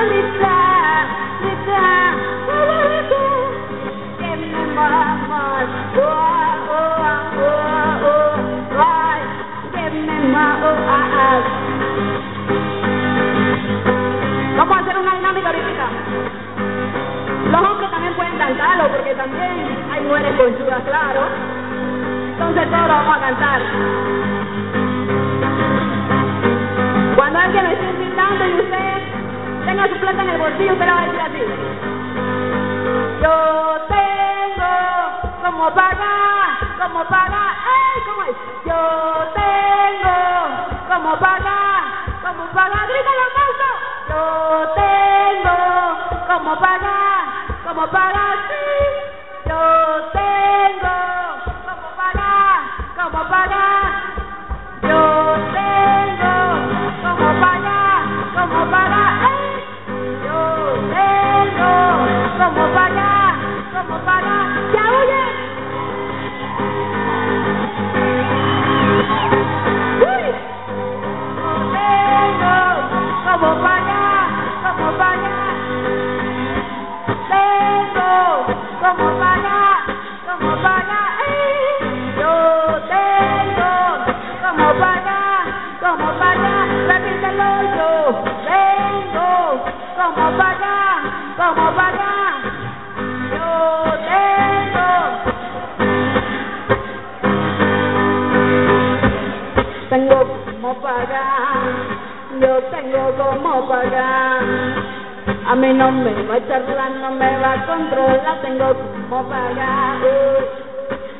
me 106.10 106.22
va 106.26 106.34
a 106.36 106.46
charlar, 106.46 106.90
no 106.92 107.10
me 107.12 107.38
va 107.38 107.52
a 107.52 107.66
controlar, 107.66 108.40
tengo 108.42 108.74
como 108.74 109.28
pagar. 109.28 109.98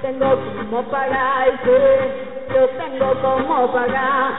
Tengo 0.03 0.37
como 0.37 0.83
pagar, 0.85 1.49
sí, 1.65 2.55
yo 2.55 2.69
tengo 2.71 3.15
como 3.21 3.73
pagar. 3.73 4.33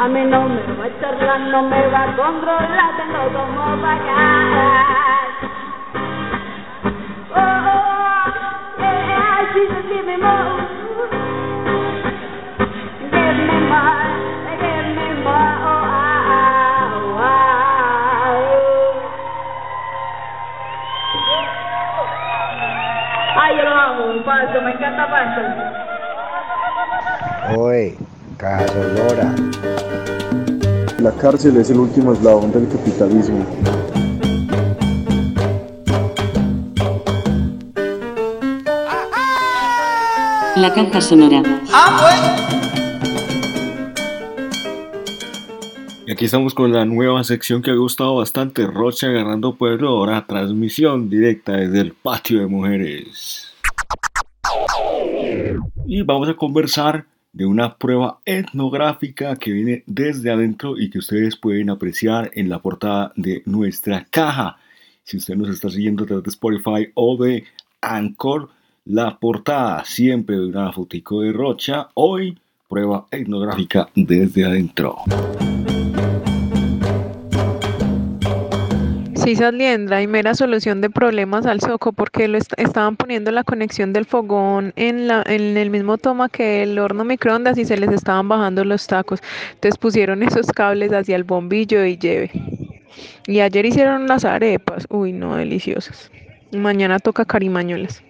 A 0.00 0.08
mí 0.08 0.24
no 0.24 0.48
me 0.48 0.62
va 0.78 0.84
a 0.86 1.00
charlar, 1.00 1.40
no 1.40 1.62
me 1.62 1.86
va 1.88 2.02
a 2.04 2.16
controlar, 2.16 2.96
tengo 2.96 3.22
como 3.36 3.82
pagar. 3.82 5.28
Oh, 7.30 7.40
oh, 7.40 7.87
Paso, 24.38 24.62
me 24.62 24.70
encanta 24.70 25.10
Paso. 25.10 25.40
Oye, 27.58 27.96
caja 28.36 28.68
sonora. 28.68 29.34
La 31.00 31.10
cárcel 31.10 31.56
es 31.56 31.70
el 31.70 31.80
último 31.80 32.12
eslabón 32.12 32.52
del 32.52 32.68
capitalismo. 32.68 33.44
La 40.54 40.72
caja 40.72 41.00
sonora. 41.00 41.42
Y 46.06 46.12
aquí 46.12 46.26
estamos 46.26 46.54
con 46.54 46.72
la 46.72 46.84
nueva 46.84 47.24
sección 47.24 47.60
que 47.60 47.72
ha 47.72 47.74
gustado 47.74 48.14
bastante, 48.14 48.68
Rocha 48.68 49.08
agarrando 49.08 49.56
pueblo, 49.56 49.88
ahora 49.88 50.24
transmisión 50.28 51.10
directa 51.10 51.54
desde 51.54 51.80
el 51.80 51.92
patio 51.92 52.38
de 52.38 52.46
mujeres. 52.46 53.47
Y 55.86 56.02
vamos 56.02 56.28
a 56.28 56.34
conversar 56.34 57.06
de 57.32 57.46
una 57.46 57.76
prueba 57.76 58.20
etnográfica 58.24 59.36
que 59.36 59.52
viene 59.52 59.84
desde 59.86 60.30
adentro 60.30 60.78
y 60.78 60.90
que 60.90 60.98
ustedes 60.98 61.36
pueden 61.36 61.70
apreciar 61.70 62.30
en 62.34 62.48
la 62.48 62.58
portada 62.58 63.12
de 63.16 63.42
nuestra 63.46 64.06
caja. 64.10 64.58
Si 65.04 65.16
usted 65.16 65.36
nos 65.36 65.50
está 65.50 65.70
siguiendo 65.70 66.04
través 66.04 66.24
de 66.24 66.30
Spotify 66.30 66.90
o 66.94 67.16
de 67.16 67.44
Anchor, 67.80 68.50
la 68.84 69.18
portada 69.18 69.84
siempre 69.84 70.36
de 70.36 70.46
una 70.46 70.72
fotico 70.72 71.20
de 71.20 71.32
Rocha. 71.32 71.88
Hoy, 71.94 72.38
prueba 72.68 73.06
etnográfica 73.10 73.88
desde 73.94 74.44
adentro. 74.44 74.98
Sí, 79.28 79.36
Saliendra, 79.36 80.00
y 80.00 80.06
mera 80.06 80.34
solución 80.34 80.80
de 80.80 80.88
problemas 80.88 81.44
al 81.44 81.60
soco 81.60 81.92
porque 81.92 82.28
lo 82.28 82.38
est- 82.38 82.54
estaban 82.56 82.96
poniendo 82.96 83.30
la 83.30 83.44
conexión 83.44 83.92
del 83.92 84.06
fogón 84.06 84.72
en, 84.74 85.06
la, 85.06 85.22
en 85.26 85.58
el 85.58 85.68
mismo 85.68 85.98
toma 85.98 86.30
que 86.30 86.62
el 86.62 86.78
horno 86.78 87.04
microondas 87.04 87.58
y 87.58 87.66
se 87.66 87.76
les 87.76 87.90
estaban 87.92 88.26
bajando 88.26 88.64
los 88.64 88.86
tacos. 88.86 89.20
Entonces 89.52 89.76
pusieron 89.76 90.22
esos 90.22 90.46
cables 90.46 90.94
hacia 90.94 91.14
el 91.14 91.24
bombillo 91.24 91.84
y 91.84 91.98
lleve. 91.98 92.30
Y 93.26 93.40
ayer 93.40 93.66
hicieron 93.66 94.06
las 94.06 94.24
arepas. 94.24 94.86
Uy, 94.88 95.12
no, 95.12 95.36
deliciosas. 95.36 96.10
Mañana 96.50 96.98
toca 96.98 97.26
carimañolas. 97.26 98.02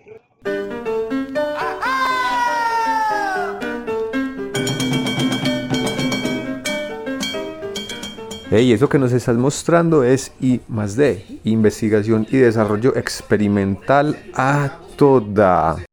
Hey, 8.50 8.72
eso 8.72 8.88
que 8.88 8.98
nos 8.98 9.12
estás 9.12 9.36
mostrando 9.36 10.04
es 10.04 10.32
I 10.40 10.62
más 10.68 10.96
D, 10.96 11.40
investigación 11.44 12.26
y 12.30 12.38
desarrollo 12.38 12.96
experimental 12.96 14.16
a 14.32 14.78
toda. 14.96 15.84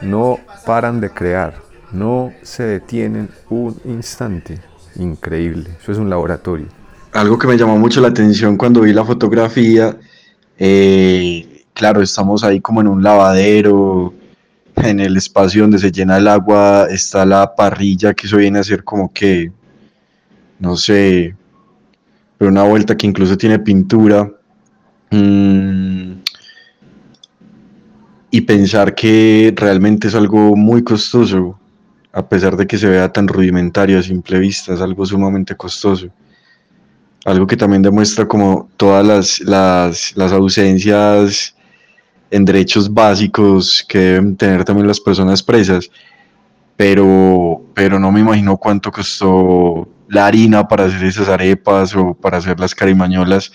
No 0.00 0.40
paran 0.66 1.00
de 1.00 1.10
crear, 1.10 1.62
no 1.92 2.32
se 2.42 2.64
detienen 2.64 3.28
un 3.48 3.80
instante. 3.84 4.60
Increíble, 4.96 5.70
eso 5.80 5.92
es 5.92 5.98
un 5.98 6.10
laboratorio. 6.10 6.66
Algo 7.12 7.38
que 7.38 7.46
me 7.46 7.56
llamó 7.56 7.78
mucho 7.78 8.00
la 8.00 8.08
atención 8.08 8.56
cuando 8.56 8.80
vi 8.80 8.92
la 8.92 9.04
fotografía, 9.04 9.96
eh, 10.58 11.64
claro, 11.74 12.02
estamos 12.02 12.42
ahí 12.42 12.60
como 12.60 12.80
en 12.80 12.88
un 12.88 13.04
lavadero, 13.04 14.12
en 14.74 14.98
el 14.98 15.16
espacio 15.16 15.62
donde 15.62 15.78
se 15.78 15.92
llena 15.92 16.16
el 16.16 16.26
agua 16.26 16.88
está 16.90 17.24
la 17.24 17.54
parrilla, 17.54 18.14
que 18.14 18.26
eso 18.26 18.38
viene 18.38 18.58
a 18.58 18.64
ser 18.64 18.82
como 18.82 19.12
que, 19.12 19.52
no 20.58 20.76
sé, 20.76 21.36
pero 22.38 22.50
una 22.50 22.64
vuelta 22.64 22.96
que 22.96 23.06
incluso 23.06 23.36
tiene 23.36 23.58
pintura. 23.58 24.30
mm, 25.10 26.12
y 28.30 28.40
pensar 28.40 28.96
que 28.96 29.54
realmente 29.56 30.08
es 30.08 30.14
algo 30.16 30.56
muy 30.56 30.82
costoso, 30.82 31.56
a 32.12 32.28
pesar 32.28 32.56
de 32.56 32.66
que 32.66 32.76
se 32.76 32.88
vea 32.88 33.12
tan 33.12 33.28
rudimentario 33.28 33.96
a 33.96 34.02
simple 34.02 34.40
vista, 34.40 34.74
es 34.74 34.80
algo 34.80 35.06
sumamente 35.06 35.54
costoso. 35.56 36.08
Algo 37.24 37.46
que 37.46 37.56
también 37.56 37.82
demuestra 37.82 38.26
como 38.26 38.68
todas 38.76 39.06
las, 39.06 39.40
las, 39.40 40.16
las 40.16 40.32
ausencias 40.32 41.54
en 42.28 42.44
derechos 42.44 42.92
básicos 42.92 43.84
que 43.88 43.98
deben 43.98 44.36
tener 44.36 44.64
también 44.64 44.88
las 44.88 44.98
personas 44.98 45.40
presas, 45.40 45.88
pero, 46.76 47.62
pero 47.72 48.00
no 48.00 48.10
me 48.10 48.18
imagino 48.18 48.56
cuánto 48.56 48.90
costó 48.90 49.88
la 50.08 50.26
harina 50.26 50.68
para 50.68 50.84
hacer 50.84 51.04
esas 51.04 51.28
arepas 51.28 51.94
o 51.96 52.14
para 52.14 52.38
hacer 52.38 52.58
las 52.60 52.74
carimañolas 52.74 53.52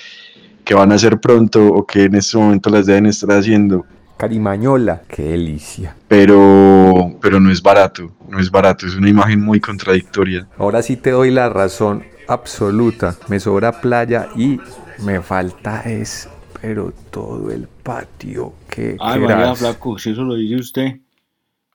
que 0.64 0.74
van 0.74 0.92
a 0.92 0.96
hacer 0.96 1.20
pronto 1.20 1.66
o 1.68 1.86
que 1.86 2.04
en 2.04 2.16
este 2.16 2.38
momento 2.38 2.70
las 2.70 2.86
deben 2.86 3.06
estar 3.06 3.32
haciendo. 3.32 3.86
Carimañola, 4.18 5.02
qué 5.08 5.24
delicia. 5.24 5.96
Pero, 6.08 7.16
pero 7.22 7.40
no 7.40 7.50
es 7.50 7.62
barato, 7.62 8.12
no 8.28 8.40
es 8.40 8.52
barato, 8.52 8.86
es 8.86 8.96
una 8.96 9.10
imagen 9.10 9.42
muy 9.42 9.60
contradictoria. 9.60 10.48
Ahora 10.58 10.82
sí 10.82 10.98
te 10.98 11.12
doy 11.12 11.32
la 11.32 11.50
razón 11.50 12.04
absoluta. 12.28 13.16
Me 13.30 13.40
sobra 13.40 13.80
playa 13.80 14.28
y 14.36 14.60
me 15.04 15.22
falta 15.22 15.82
es, 15.84 16.30
pero 16.62 16.94
todo 17.12 17.50
el 17.50 17.68
patio. 17.68 18.54
¿Qué 18.70 18.98
Ay, 19.00 19.22
María? 19.22 19.56
Flaco, 19.56 19.98
si 19.98 20.12
eso 20.12 20.24
lo 20.24 20.36
dice 20.36 20.56
usted. 20.58 21.00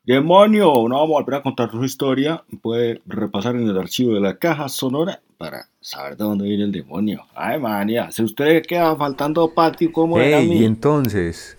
¡Demonio! 0.07 0.67
No 0.89 0.97
vamos 0.97 1.17
a 1.17 1.23
volver 1.23 1.35
a 1.37 1.43
contar 1.43 1.71
su 1.71 1.83
historia. 1.83 2.43
Puede 2.61 3.01
repasar 3.07 3.57
en 3.57 3.69
el 3.69 3.79
archivo 3.79 4.13
de 4.15 4.21
la 4.21 4.37
caja 4.37 4.69
sonora 4.69 5.21
para 5.39 5.67
saber 5.81 6.17
de 6.17 6.25
dónde 6.25 6.45
viene 6.45 6.65
el 6.65 6.73
demonio. 6.73 7.23
Ay, 7.35 7.59
María, 7.59 8.11
si 8.11 8.23
usted 8.23 8.63
queda 8.67 8.95
faltando 8.97 9.53
patio, 9.55 9.91
¿cómo 9.91 10.21
era 10.21 10.39
a 10.39 10.41
Ey, 10.41 10.49
mí? 10.51 10.57
y 10.61 10.65
entonces, 10.65 11.57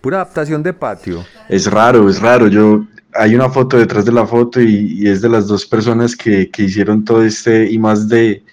pura 0.00 0.18
adaptación 0.18 0.62
de 0.62 0.72
patio. 0.72 1.24
Es 1.48 1.68
raro, 1.70 2.08
es 2.08 2.20
raro. 2.20 2.46
Yo 2.46 2.84
hay 3.14 3.34
una 3.34 3.48
foto 3.50 3.76
detrás 3.76 4.04
de 4.04 4.12
la 4.12 4.26
foto 4.26 4.60
y, 4.60 5.02
y 5.02 5.08
es 5.08 5.20
de 5.20 5.28
las 5.28 5.48
dos 5.48 5.66
personas 5.66 6.14
que, 6.14 6.50
que 6.50 6.62
hicieron 6.64 7.04
todo 7.04 7.24
este 7.24 7.68
y 7.70 7.78
más 7.80 8.08
de 8.08 8.44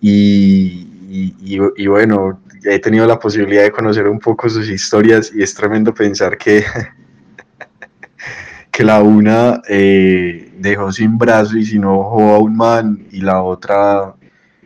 y, 0.00 0.88
y- 1.08 1.34
y- 1.40 1.58
y 1.76 1.86
bueno, 1.86 2.40
he 2.64 2.80
tenido 2.80 3.06
la 3.06 3.18
posibilidad 3.20 3.62
de 3.62 3.70
conocer 3.70 4.08
un 4.08 4.18
poco 4.18 4.48
sus 4.48 4.68
historias 4.68 5.32
y 5.34 5.42
es 5.42 5.54
tremendo 5.54 5.94
pensar 5.94 6.36
que 6.36 6.64
que 8.72 8.84
la 8.84 9.02
una 9.02 9.60
eh, 9.68 10.50
dejó 10.58 10.90
sin 10.90 11.18
brazo 11.18 11.58
y 11.58 11.66
sin 11.66 11.84
ojo 11.84 12.34
a 12.34 12.38
un 12.38 12.56
man 12.56 13.06
y 13.10 13.20
la 13.20 13.42
otra 13.42 14.14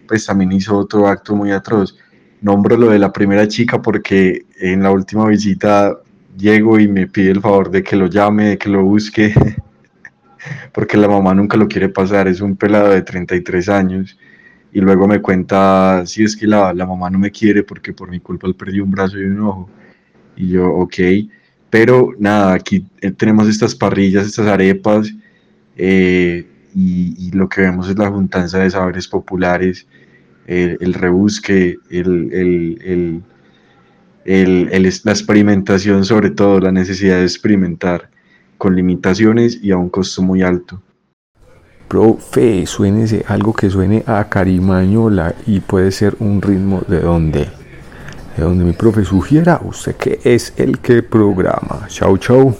pues 0.07 0.25
también 0.25 0.53
hizo 0.53 0.79
otro 0.79 1.09
acto 1.09 1.35
muy 1.35 1.51
atroz. 1.51 1.99
Nombro 2.41 2.77
lo 2.77 2.91
de 2.91 3.01
la 3.01 3.13
primera 3.13 3.49
chica 3.49 3.83
porque 3.83 4.47
en 4.61 4.85
la 4.85 4.93
última 4.93 5.27
visita 5.27 5.99
llego 6.39 6.79
y 6.79 6.87
me 6.87 7.09
pide 7.09 7.33
el 7.33 7.41
favor 7.41 7.69
de 7.71 7.83
que 7.83 7.97
lo 7.97 8.07
llame, 8.07 8.51
de 8.51 8.59
que 8.59 8.69
lo 8.69 8.85
busque, 8.85 9.35
porque 10.73 10.97
la 10.97 11.09
mamá 11.09 11.35
nunca 11.35 11.57
lo 11.57 11.67
quiere 11.67 11.89
pasar, 11.89 12.29
es 12.29 12.41
un 12.41 12.55
pelado 12.55 12.91
de 12.91 13.03
33 13.03 13.69
años. 13.69 14.17
Y 14.73 14.81
luego 14.81 15.09
me 15.09 15.21
cuenta, 15.21 16.05
si 16.07 16.23
es 16.23 16.37
que 16.37 16.47
la, 16.47 16.73
la 16.73 16.87
mamá 16.87 17.11
no 17.11 17.19
me 17.19 17.33
quiere 17.33 17.65
porque 17.65 17.93
por 17.93 18.09
mi 18.09 18.21
culpa 18.21 18.47
él 18.47 18.55
perdió 18.55 18.85
un 18.85 18.91
brazo 18.93 19.19
y 19.19 19.25
un 19.25 19.41
ojo. 19.41 19.71
Y 20.37 20.51
yo, 20.51 20.69
ok. 20.69 20.95
Pero 21.79 22.15
nada, 22.19 22.55
aquí 22.55 22.87
eh, 23.03 23.11
tenemos 23.11 23.47
estas 23.49 23.75
parrillas, 23.75 24.27
estas 24.27 24.47
arepas, 24.47 25.13
eh, 25.77 26.47
y, 26.75 27.31
lo 27.33 27.51
que 27.51 27.61
vemos 27.61 27.91
es 27.91 27.99
la 27.99 28.09
juntanza 28.09 28.61
de 28.61 28.71
saberes 28.71 29.07
populares, 29.07 29.87
el, 30.47 30.79
el 30.81 30.95
rebusque, 30.95 31.77
el, 31.91 33.23
la 34.25 35.13
experimentación, 35.13 36.07
sobre 36.07 36.31
todo 36.31 36.61
la 36.61 36.73
necesidad 36.73 37.19
de 37.19 37.25
experimentar 37.25 38.09
con 38.57 38.75
limitaciones 38.75 39.63
y 39.63 39.71
a 39.71 39.77
un 39.77 39.91
costo 39.91 40.23
muy 40.23 40.41
alto. 40.41 40.81
Profe, 41.89 42.65
suénese 42.65 43.23
algo 43.29 43.53
que 43.53 43.69
suene 43.69 44.03
a 44.07 44.31
carimañola 44.31 45.35
y 45.47 45.61
puede 45.61 45.91
ser 45.91 46.17
un 46.21 46.41
ritmo 46.41 46.81
de 46.89 47.01
donde, 47.01 47.41
de 47.41 47.66
donde 48.45 48.65
mi 48.65 48.73
profe 48.73 49.05
sugiera 49.05 49.61
usted 49.65 49.97
que 49.97 50.21
es 50.25 50.53
el 50.57 50.79
que 50.79 51.03
programa. 51.03 51.87
Chau, 51.89 52.17
chau. 52.19 52.57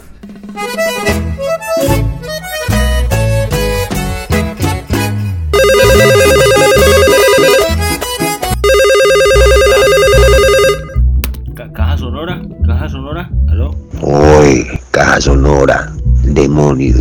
Ca- 11.55 11.71
caja 11.73 11.97
sonora, 11.97 12.41
caja 12.65 12.89
sonora, 12.89 13.29
aló. 13.49 13.75
Uy, 14.01 14.67
caja 14.91 15.19
sonora, 15.21 15.91
demonio. 16.23 16.97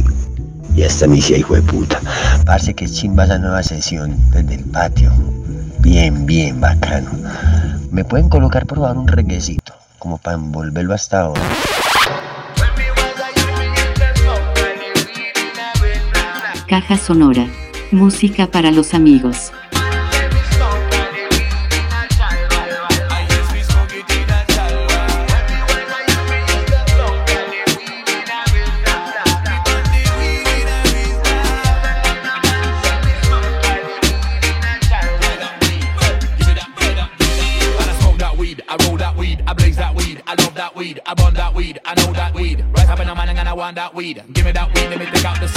Ya 0.74 0.86
está 0.86 1.06
mi 1.06 1.18
hijo 1.18 1.54
de 1.54 1.62
puta. 1.62 2.00
Parece 2.44 2.74
que 2.74 2.86
chimba 2.86 3.24
esa 3.24 3.38
nueva 3.38 3.62
sesión 3.62 4.16
desde 4.32 4.54
el 4.56 4.64
patio. 4.64 5.10
Bien, 5.88 6.26
bien 6.26 6.60
bacano. 6.60 7.12
¿Me 7.92 8.04
pueden 8.04 8.28
colocar 8.28 8.66
por 8.66 8.80
un 8.80 9.06
reguecito? 9.06 9.72
Como 10.00 10.18
para 10.18 10.34
envolverlo 10.36 10.92
hasta 10.92 11.20
ahora. 11.20 11.40
Caja 16.66 16.96
sonora. 16.96 17.46
Música 17.92 18.48
para 18.48 18.72
los 18.72 18.94
amigos. 18.94 19.52
Weed. 43.96 44.22
Give 44.34 44.44
me 44.44 44.52
that 44.52 44.68
weed, 44.74 44.88
let 44.90 44.98
me 44.98 45.06
take 45.06 45.24
out 45.24 45.40
the 45.40 45.55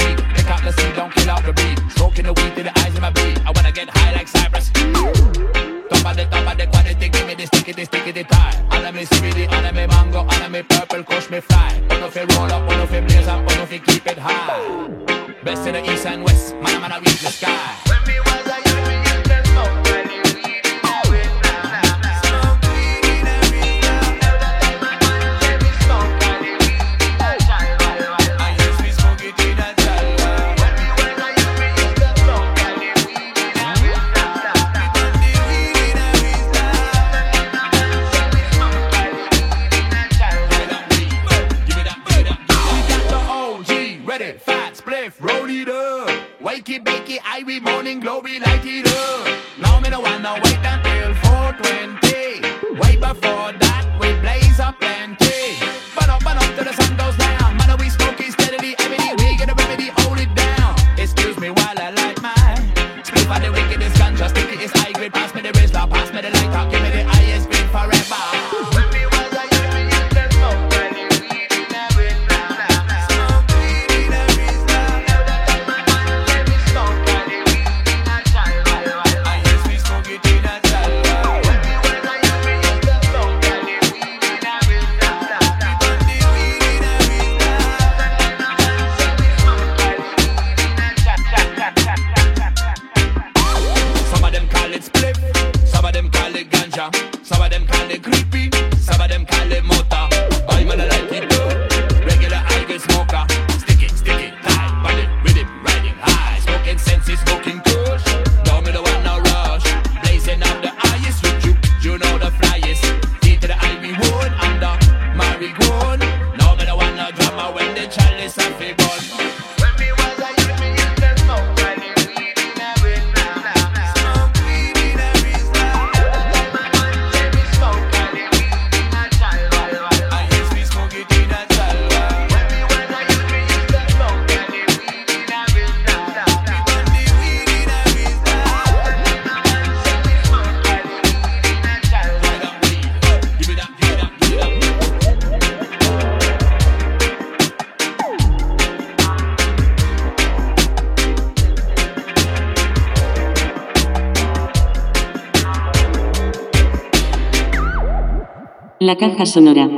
La 158.89 158.95
caja 158.95 159.23
sonora. 159.23 159.69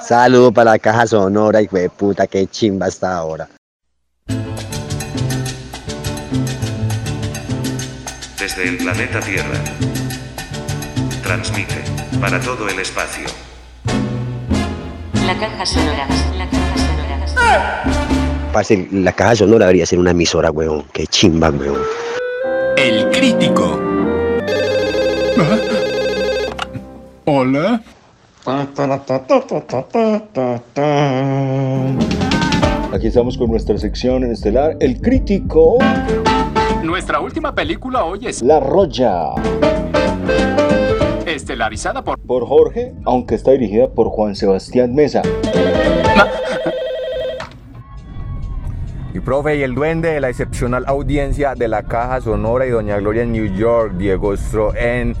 Saludo 0.00 0.50
para 0.50 0.70
la 0.70 0.78
caja 0.78 1.06
sonora, 1.06 1.60
hijo 1.60 1.76
de 1.76 1.90
puta, 1.90 2.26
qué 2.26 2.46
chimba 2.46 2.86
hasta 2.86 3.14
ahora. 3.14 3.50
Desde 8.40 8.66
el 8.66 8.78
planeta 8.78 9.20
Tierra. 9.20 9.62
Transmite 11.22 11.84
para 12.18 12.40
todo 12.40 12.66
el 12.66 12.78
espacio. 12.78 13.26
La 15.26 15.38
caja 15.38 15.66
sonora. 15.66 16.06
La 16.38 16.48
caja 16.48 17.26
sonora. 17.28 17.82
Parce, 18.54 18.88
la 18.90 19.12
caja 19.12 19.36
sonora 19.36 19.66
debería 19.66 19.84
ser 19.84 19.98
una 19.98 20.12
emisora, 20.12 20.50
weón. 20.50 20.86
Qué 20.94 21.06
chimba, 21.06 21.50
weón. 21.50 21.82
El 22.78 23.10
crítico. 23.10 23.81
Hola. 27.42 27.82
Aquí 32.92 33.06
estamos 33.08 33.36
con 33.36 33.50
nuestra 33.50 33.76
sección 33.78 34.22
en 34.22 34.30
estelar, 34.30 34.76
El 34.78 35.00
Crítico. 35.00 35.78
Nuestra 36.84 37.18
última 37.18 37.52
película 37.52 38.04
hoy 38.04 38.28
es 38.28 38.42
La 38.42 38.60
Roya. 38.60 39.30
estelarizada 41.26 42.04
por 42.04 42.16
Por 42.20 42.46
Jorge, 42.46 42.94
aunque 43.04 43.34
está 43.34 43.50
dirigida 43.50 43.88
por 43.88 44.10
Juan 44.10 44.36
Sebastián 44.36 44.94
Mesa. 44.94 45.22
Y 49.12 49.18
profe, 49.18 49.56
y 49.56 49.62
el 49.62 49.74
duende 49.74 50.12
de 50.12 50.20
la 50.20 50.28
excepcional 50.28 50.84
audiencia 50.86 51.56
de 51.56 51.66
la 51.66 51.82
Caja 51.82 52.20
Sonora 52.20 52.66
y 52.66 52.70
Doña 52.70 52.98
Gloria 52.98 53.24
en 53.24 53.32
New 53.32 53.52
York, 53.56 53.94
Diego 53.96 54.32
Stro 54.36 54.76
en 54.76 55.16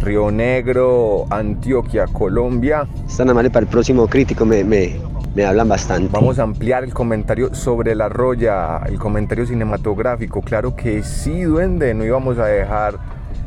Río 0.00 0.30
Negro, 0.30 1.24
Antioquia, 1.30 2.06
Colombia. 2.06 2.86
Están 3.08 3.30
amables 3.30 3.52
para 3.52 3.64
el 3.64 3.70
próximo 3.70 4.06
crítico, 4.06 4.44
me, 4.44 4.62
me, 4.64 4.96
me 5.34 5.44
hablan 5.44 5.68
bastante. 5.68 6.08
Vamos 6.12 6.38
a 6.38 6.42
ampliar 6.44 6.84
el 6.84 6.92
comentario 6.94 7.54
sobre 7.54 7.94
la 7.94 8.08
roya, 8.08 8.78
el 8.86 8.98
comentario 8.98 9.46
cinematográfico. 9.46 10.40
Claro 10.42 10.76
que 10.76 11.02
sí, 11.02 11.42
duende, 11.42 11.94
no 11.94 12.04
íbamos 12.04 12.38
a 12.38 12.46
dejar 12.46 12.98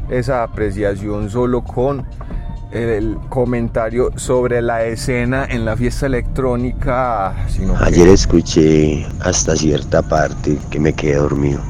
esa 0.09 0.43
apreciación 0.43 1.29
solo 1.29 1.63
con 1.63 2.05
el 2.71 3.17
comentario 3.29 4.11
sobre 4.15 4.61
la 4.61 4.83
escena 4.85 5.45
en 5.49 5.65
la 5.65 5.75
fiesta 5.75 6.05
electrónica, 6.05 7.33
sino 7.47 7.75
que- 7.77 7.83
Ayer 7.85 8.07
escuché 8.09 9.07
hasta 9.21 9.55
cierta 9.55 10.01
parte 10.03 10.57
que 10.69 10.79
me 10.79 10.93
quedé 10.93 11.15
dormido, 11.15 11.61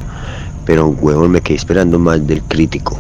pero 0.65 0.89
huevón 0.89 1.31
me 1.31 1.41
quedé 1.41 1.55
esperando 1.57 1.99
más 1.99 2.25
del 2.27 2.41
crítico. 2.43 2.97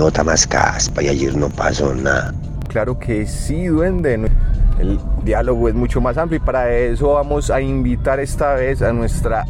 Bota 0.00 0.24
más 0.24 0.46
caspa 0.46 1.02
y 1.02 1.08
ayer 1.08 1.36
no 1.36 1.48
pasó 1.50 1.94
nada. 1.94 2.34
Claro 2.68 2.98
que 2.98 3.26
sí, 3.26 3.66
duende. 3.66 4.30
El 4.78 4.98
diálogo 5.24 5.68
es 5.68 5.74
mucho 5.74 6.00
más 6.00 6.16
amplio 6.16 6.40
y 6.42 6.44
para 6.44 6.74
eso 6.74 7.12
vamos 7.12 7.50
a 7.50 7.60
invitar 7.60 8.18
esta 8.18 8.54
vez 8.54 8.80
a 8.82 8.92
nuestra 8.92 9.44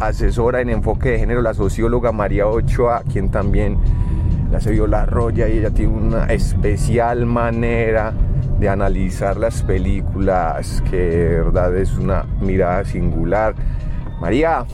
asesora 0.00 0.60
en 0.60 0.70
enfoque 0.70 1.10
de 1.10 1.18
género, 1.18 1.42
la 1.42 1.54
socióloga 1.54 2.10
María 2.10 2.46
Ochoa, 2.46 3.02
quien 3.12 3.30
también 3.30 3.76
la 4.50 4.60
se 4.60 4.70
vio 4.70 4.86
la 4.86 5.06
roya 5.06 5.48
y 5.48 5.58
ella 5.58 5.70
tiene 5.70 5.92
una 5.92 6.26
especial 6.26 7.26
manera 7.26 8.12
de 8.58 8.68
analizar 8.68 9.36
las 9.36 9.62
películas 9.62 10.82
que 10.90 10.96
de 10.96 11.28
verdad 11.42 11.76
es 11.76 11.92
una 11.92 12.24
mirada 12.40 12.84
singular. 12.84 13.54
María, 14.20 14.64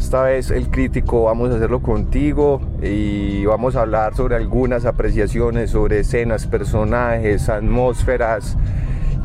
esta 0.00 0.22
vez 0.22 0.50
el 0.50 0.70
crítico 0.70 1.24
vamos 1.24 1.50
a 1.50 1.56
hacerlo 1.56 1.82
contigo 1.82 2.62
y 2.82 3.44
vamos 3.44 3.76
a 3.76 3.82
hablar 3.82 4.16
sobre 4.16 4.34
algunas 4.34 4.86
apreciaciones 4.86 5.72
sobre 5.72 6.00
escenas, 6.00 6.46
personajes, 6.46 7.50
atmósferas 7.50 8.56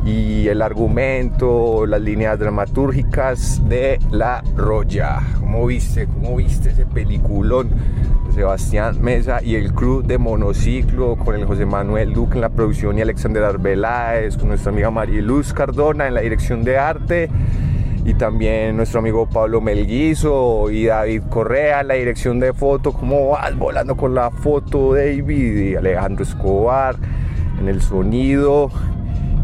y 0.04 0.46
el 0.48 0.60
argumento, 0.60 1.86
las 1.86 2.02
líneas 2.02 2.38
dramatúrgicas 2.38 3.66
de 3.66 3.98
La 4.10 4.44
Roya. 4.54 5.20
¿Cómo 5.40 5.66
viste? 5.66 6.06
¿Cómo 6.06 6.36
viste 6.36 6.68
ese 6.70 6.84
peliculón? 6.84 7.70
Sebastián 8.34 8.98
Mesa 9.00 9.42
y 9.42 9.54
el 9.54 9.72
crew 9.72 10.02
de 10.02 10.18
Monociclo 10.18 11.16
con 11.16 11.34
el 11.34 11.46
José 11.46 11.64
Manuel 11.64 12.12
Duque 12.12 12.34
en 12.34 12.42
la 12.42 12.50
producción 12.50 12.98
y 12.98 13.00
Alexander 13.00 13.44
Arbeláez, 13.44 14.36
con 14.36 14.48
nuestra 14.48 14.72
amiga 14.72 14.90
Mariluz 14.90 15.54
Cardona 15.54 16.06
en 16.06 16.12
la 16.12 16.20
dirección 16.20 16.64
de 16.64 16.76
arte 16.76 17.30
y 18.06 18.14
también 18.14 18.76
nuestro 18.76 19.00
amigo 19.00 19.26
Pablo 19.26 19.60
Melguizo 19.60 20.70
y 20.70 20.86
David 20.86 21.22
Correa 21.28 21.82
la 21.82 21.94
dirección 21.94 22.38
de 22.38 22.52
foto. 22.52 22.92
¿Cómo 22.92 23.30
vas 23.30 23.56
volando 23.58 23.96
con 23.96 24.14
la 24.14 24.30
foto, 24.30 24.94
David? 24.94 25.70
Y 25.70 25.74
Alejandro 25.74 26.22
Escobar 26.22 26.94
en 27.58 27.68
el 27.68 27.82
sonido 27.82 28.70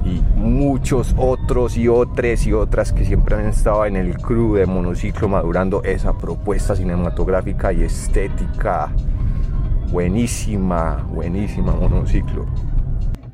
y 0.04 0.20
muchos 0.38 1.12
otros 1.18 1.76
y 1.76 1.88
otras 1.88 2.46
y 2.46 2.52
otras 2.52 2.92
que 2.92 3.04
siempre 3.04 3.34
han 3.34 3.46
estado 3.46 3.84
en 3.84 3.96
el 3.96 4.16
crew 4.16 4.54
de 4.54 4.66
Monociclo 4.66 5.28
madurando 5.28 5.82
esa 5.82 6.16
propuesta 6.16 6.76
cinematográfica 6.76 7.72
y 7.72 7.82
estética 7.82 8.92
buenísima, 9.90 11.04
buenísima 11.12 11.72
Monociclo. 11.72 12.46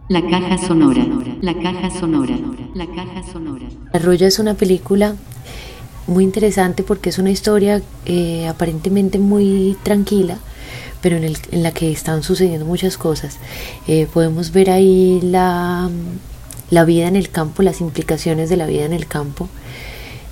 La 0.09 0.23
caja 0.23 0.57
sonora. 0.59 1.05
La 1.43 1.55
caja 1.55 1.91
sonora. 1.91 2.37
La 2.75 2.87
caja 2.87 3.23
sonora. 3.31 3.67
La 3.93 3.99
Roya 3.99 4.27
es 4.27 4.39
una 4.39 4.55
película 4.55 5.15
muy 6.07 6.25
interesante 6.25 6.83
porque 6.83 7.11
es 7.11 7.19
una 7.19 7.31
historia 7.31 7.83
eh, 8.07 8.47
aparentemente 8.49 9.19
muy 9.19 9.77
tranquila, 9.83 10.39
pero 11.03 11.17
en, 11.17 11.25
el- 11.25 11.37
en 11.53 11.63
la 11.63 11.73
que 11.73 11.93
están 11.93 12.23
sucediendo 12.23 12.65
muchas 12.65 12.97
cosas. 12.97 13.37
Eh, 13.87 14.07
podemos 14.13 14.53
ver 14.53 14.71
ahí 14.71 15.21
la, 15.23 15.91
la 16.71 16.85
vida 16.85 17.09
en 17.09 17.17
el 17.17 17.29
campo, 17.31 17.63
las 17.63 17.81
implicaciones 17.83 18.49
de 18.49 18.57
la 18.57 18.67
vida 18.67 18.85
en 18.87 18.95
el 18.95 19.07
campo, 19.07 19.49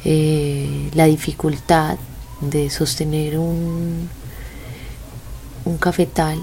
eh, 0.05 0.91
la 0.95 1.05
dificultad 1.05 1.99
de 2.41 2.71
sostener 2.71 3.39
un, 3.39 4.09
un 5.67 5.77
cafetal 5.79 6.39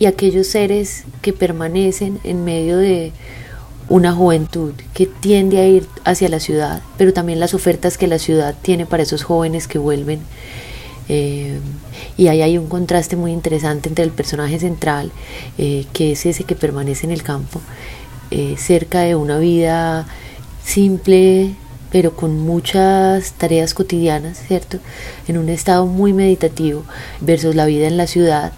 y 0.00 0.06
aquellos 0.06 0.48
seres 0.48 1.04
que 1.20 1.32
permanecen 1.34 2.18
en 2.24 2.42
medio 2.42 2.78
de 2.78 3.12
una 3.90 4.12
juventud 4.12 4.72
que 4.94 5.06
tiende 5.06 5.58
a 5.58 5.66
ir 5.66 5.86
hacia 6.04 6.30
la 6.30 6.40
ciudad, 6.40 6.80
pero 6.96 7.12
también 7.12 7.38
las 7.38 7.52
ofertas 7.52 7.98
que 7.98 8.06
la 8.06 8.18
ciudad 8.18 8.54
tiene 8.62 8.86
para 8.86 9.02
esos 9.02 9.24
jóvenes 9.24 9.68
que 9.68 9.78
vuelven. 9.78 10.20
Eh, 11.10 11.58
y 12.16 12.28
ahí 12.28 12.40
hay 12.40 12.56
un 12.56 12.68
contraste 12.68 13.16
muy 13.16 13.32
interesante 13.32 13.90
entre 13.90 14.04
el 14.04 14.10
personaje 14.10 14.58
central, 14.58 15.12
eh, 15.58 15.84
que 15.92 16.12
es 16.12 16.24
ese 16.24 16.44
que 16.44 16.54
permanece 16.54 17.04
en 17.04 17.12
el 17.12 17.22
campo, 17.22 17.60
eh, 18.30 18.54
cerca 18.56 19.00
de 19.00 19.16
una 19.16 19.38
vida 19.38 20.06
simple, 20.64 21.56
pero 21.92 22.16
con 22.16 22.38
muchas 22.38 23.32
tareas 23.32 23.74
cotidianas, 23.74 24.38
¿cierto? 24.46 24.78
En 25.28 25.36
un 25.36 25.50
estado 25.50 25.84
muy 25.84 26.14
meditativo, 26.14 26.84
versus 27.20 27.54
la 27.54 27.66
vida 27.66 27.86
en 27.86 27.98
la 27.98 28.06
ciudad, 28.06 28.52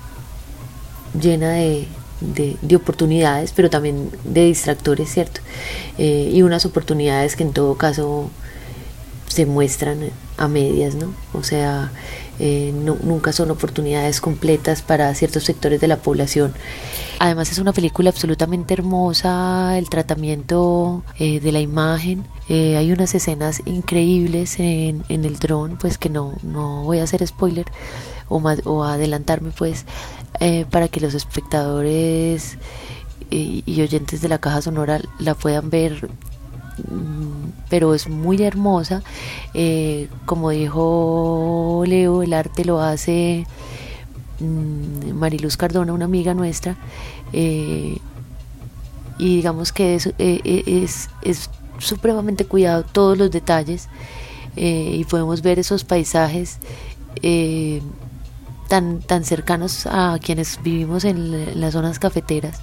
llena 1.20 1.52
de, 1.52 1.86
de- 2.20 2.56
de 2.62 2.76
oportunidades, 2.76 3.52
pero 3.54 3.70
también 3.70 4.10
de 4.24 4.44
distractores, 4.46 5.10
¿cierto? 5.12 5.40
Eh, 5.98 6.30
y 6.32 6.42
unas 6.42 6.64
oportunidades 6.66 7.36
que 7.36 7.42
en 7.44 7.52
todo 7.52 7.76
caso 7.76 8.30
se 9.28 9.46
muestran 9.46 10.10
a 10.36 10.46
medias, 10.48 10.94
¿no? 10.94 11.14
O 11.32 11.42
sea, 11.42 11.90
eh, 12.38 12.72
nu- 12.74 12.98
nunca 13.02 13.32
son 13.32 13.50
oportunidades 13.50 14.20
completas 14.20 14.82
para 14.82 15.14
ciertos 15.14 15.44
sectores 15.44 15.80
de 15.80 15.88
la 15.88 15.96
población. 15.96 16.52
Además 17.18 17.50
es 17.50 17.58
una 17.58 17.72
película 17.72 18.10
absolutamente 18.10 18.74
hermosa, 18.74 19.78
el 19.78 19.88
tratamiento 19.88 21.02
eh, 21.18 21.40
de 21.40 21.52
la 21.52 21.60
imagen, 21.60 22.24
hay 22.48 22.92
unas 22.92 23.14
escenas 23.14 23.62
increíbles 23.64 24.58
en, 24.60 25.04
en 25.08 25.24
el 25.24 25.38
dron, 25.38 25.78
pues 25.78 25.96
que 25.96 26.10
no, 26.10 26.34
no 26.42 26.82
voy 26.82 26.98
a 26.98 27.04
hacer 27.04 27.26
spoiler 27.26 27.64
o, 28.28 28.40
ma- 28.40 28.58
o 28.64 28.84
adelantarme 28.84 29.52
pues 29.56 29.86
eh, 30.45 30.66
para 30.68 30.88
que 30.88 30.99
los 30.99 31.14
espectadores 31.14 32.59
y, 33.30 33.80
oyentes 33.80 34.20
de 34.22 34.28
la 34.28 34.38
caja 34.38 34.61
sonora 34.61 35.01
la 35.20 35.34
puedan 35.36 35.70
ver 35.70 36.11
mm, 36.78 37.68
pero 37.70 37.95
es 37.95 38.09
muy 38.09 38.43
hermosa. 38.43 39.05
Eh, 39.55 40.09
como 40.26 40.51
dijo 40.51 41.84
Leo 41.86 42.24
el 42.24 42.32
arte 42.32 42.64
lo 42.64 42.80
hace 42.80 43.47
mm, 44.40 45.12
Mariluz 45.12 45.57
Cardona 45.57 45.93
una 45.93 46.07
amiga 46.07 46.34
nuestra 46.34 46.74
eh, 47.32 47.99
y 49.18 49.36
digamos 49.36 49.70
que 49.70 49.95
es, 49.95 51.09
supremamente 51.78 52.47
cuidado 52.47 52.82
todos 52.82 53.16
los 53.16 53.30
detalles 53.30 53.88
y 54.57 55.05
podemos 55.05 55.40
ver 55.40 55.61
esos 55.61 55.84
paisajes 55.84 56.59
tan, 58.72 59.00
tan 59.00 59.22
cercanos 59.22 59.84
a 59.84 60.18
quienes 60.18 60.62
vivimos 60.62 61.04
en, 61.04 61.60
las 61.60 61.74
zonas 61.74 61.98
cafeteras 61.98 62.62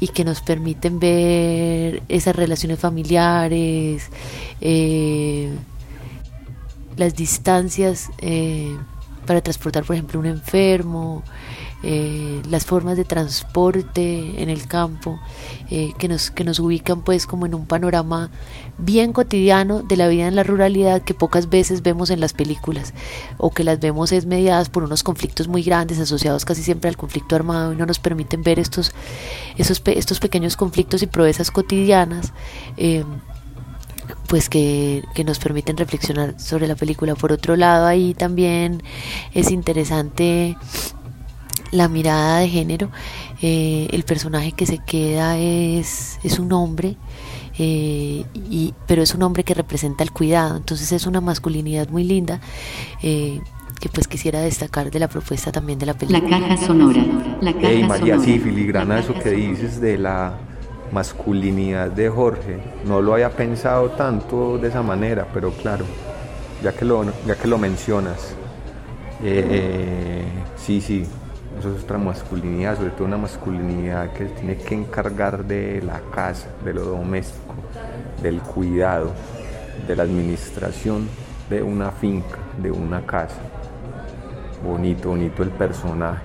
y 0.00 0.08
que 0.08 0.22
nos 0.22 0.42
permiten 0.42 1.00
ver 1.00 2.02
esas 2.10 2.36
relaciones 2.36 2.78
familiares, 2.78 4.10
eh, 4.60 5.50
las 6.98 7.16
distancias 7.16 8.10
eh, 8.18 8.76
para 9.24 9.40
transportar, 9.40 9.84
por 9.84 9.96
ejemplo, 9.96 10.20
un 10.20 10.26
enfermo, 10.26 11.22
eh, 11.82 12.42
las 12.46 12.66
formas 12.66 12.98
de 12.98 13.06
transporte 13.06 14.42
en 14.42 14.50
el 14.50 14.66
campo, 14.66 15.18
que, 15.70 16.06
nos, 16.06 16.30
que 16.30 16.44
nos 16.44 16.58
ubican 16.58 17.00
pues 17.00 17.26
como 17.26 17.46
en 17.46 17.54
un 17.54 17.64
panorama 17.64 18.28
bien 18.78 19.12
cotidiano 19.12 19.82
de 19.82 19.96
la 19.96 20.08
vida 20.08 20.28
en 20.28 20.36
la 20.36 20.42
ruralidad 20.42 21.02
que 21.02 21.14
pocas 21.14 21.48
veces 21.48 21.82
vemos 21.82 22.10
en 22.10 22.20
las 22.20 22.32
películas 22.32 22.92
o 23.38 23.50
que 23.50 23.64
las 23.64 23.80
vemos 23.80 24.12
es 24.12 24.26
mediadas 24.26 24.68
por 24.68 24.82
unos 24.82 25.02
conflictos 25.02 25.48
muy 25.48 25.62
grandes 25.62 25.98
asociados 25.98 26.44
casi 26.44 26.62
siempre 26.62 26.88
al 26.88 26.96
conflicto 26.96 27.36
armado 27.36 27.72
y 27.72 27.76
no 27.76 27.86
nos 27.86 27.98
permiten 27.98 28.42
ver 28.42 28.58
estos, 28.58 28.92
esos, 29.56 29.82
estos 29.86 30.20
pequeños 30.20 30.56
conflictos 30.56 31.02
y 31.02 31.06
proezas 31.06 31.50
cotidianas. 31.50 32.32
eh, 32.76 33.04
pues 34.28 34.48
que, 34.48 35.04
que 35.14 35.24
nos 35.24 35.38
permiten 35.38 35.76
reflexionar 35.76 36.38
sobre 36.38 36.66
la 36.66 36.74
película. 36.74 37.14
Por 37.14 37.32
otro 37.32 37.56
lado, 37.56 37.86
ahí 37.86 38.14
también 38.14 38.82
es 39.34 39.50
interesante 39.50 40.56
la 41.70 41.88
mirada 41.88 42.38
de 42.38 42.48
género. 42.48 42.90
Eh, 43.42 43.88
el 43.90 44.02
personaje 44.04 44.52
que 44.52 44.66
se 44.66 44.78
queda 44.78 45.38
es, 45.38 46.18
es 46.22 46.38
un 46.38 46.52
hombre, 46.52 46.96
eh, 47.58 48.24
y, 48.34 48.74
pero 48.86 49.02
es 49.02 49.14
un 49.14 49.22
hombre 49.22 49.44
que 49.44 49.54
representa 49.54 50.04
el 50.04 50.12
cuidado. 50.12 50.56
Entonces 50.56 50.92
es 50.92 51.06
una 51.06 51.20
masculinidad 51.20 51.88
muy 51.88 52.04
linda 52.04 52.40
eh, 53.02 53.40
que 53.80 53.88
pues 53.88 54.08
quisiera 54.08 54.40
destacar 54.40 54.90
de 54.90 54.98
la 54.98 55.08
propuesta 55.08 55.52
también 55.52 55.78
de 55.78 55.86
la 55.86 55.94
película. 55.94 56.28
caja 56.40 56.56
sonora, 56.56 57.04
la 57.40 57.52
caja 57.52 57.68
Hey 57.68 57.84
María, 57.84 58.14
sonora. 58.14 58.32
sí, 58.32 58.38
filigrana 58.38 58.98
eso 59.00 59.14
que 59.14 59.30
dices 59.30 59.80
de 59.80 59.98
la 59.98 60.34
masculinidad 60.92 61.90
de 61.90 62.08
Jorge. 62.08 62.58
No 62.84 63.02
lo 63.02 63.14
había 63.14 63.30
pensado 63.30 63.90
tanto 63.90 64.58
de 64.58 64.68
esa 64.68 64.82
manera, 64.82 65.26
pero 65.32 65.50
claro, 65.52 65.84
ya 66.62 66.72
que 66.72 66.84
lo, 66.84 67.04
ya 67.26 67.36
que 67.36 67.48
lo 67.48 67.58
mencionas, 67.58 68.34
eh, 69.22 70.24
sí, 70.56 70.80
sí, 70.80 71.04
eso 71.58 71.74
es 71.74 71.84
otra 71.84 71.98
masculinidad, 71.98 72.76
sobre 72.76 72.90
todo 72.90 73.06
una 73.06 73.16
masculinidad 73.16 74.12
que 74.12 74.26
tiene 74.26 74.56
que 74.56 74.74
encargar 74.74 75.44
de 75.44 75.80
la 75.82 76.00
casa, 76.14 76.48
de 76.64 76.74
lo 76.74 76.84
doméstico, 76.84 77.54
del 78.22 78.40
cuidado, 78.40 79.12
de 79.86 79.96
la 79.96 80.02
administración 80.02 81.08
de 81.48 81.62
una 81.62 81.90
finca, 81.90 82.36
de 82.60 82.70
una 82.70 83.04
casa. 83.06 83.38
Bonito, 84.64 85.10
bonito 85.10 85.42
el 85.42 85.50
personaje. 85.50 86.22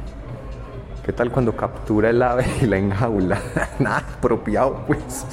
¿Qué 1.05 1.13
tal 1.13 1.31
cuando 1.31 1.55
captura 1.55 2.09
el 2.09 2.21
ave 2.21 2.45
y 2.61 2.65
la 2.65 2.77
enjaula? 2.77 3.39
Nada 3.79 4.03
apropiado, 4.17 4.83
pues, 4.85 5.25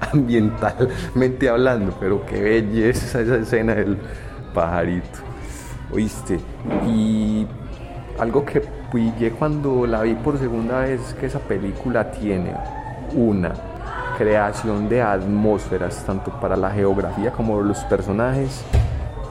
ambientalmente 0.12 1.48
hablando, 1.48 1.94
pero 1.98 2.24
qué 2.26 2.40
belleza 2.40 3.20
esa 3.20 3.36
escena 3.36 3.74
del 3.74 3.98
pajarito. 4.54 5.18
¿Oíste? 5.92 6.38
Y 6.86 7.46
algo 8.18 8.44
que 8.44 8.62
pillé 8.90 9.30
cuando 9.32 9.86
la 9.86 10.02
vi 10.02 10.14
por 10.14 10.38
segunda 10.38 10.80
vez 10.80 11.00
es 11.00 11.14
que 11.14 11.26
esa 11.26 11.38
película 11.38 12.10
tiene 12.10 12.54
una 13.14 13.52
creación 14.18 14.88
de 14.88 15.00
atmósferas, 15.00 16.04
tanto 16.04 16.30
para 16.40 16.56
la 16.56 16.70
geografía 16.70 17.30
como 17.32 17.60
los 17.62 17.78
personajes, 17.84 18.62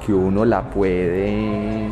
que 0.05 0.14
uno 0.14 0.45
la 0.45 0.64
puede 0.64 1.89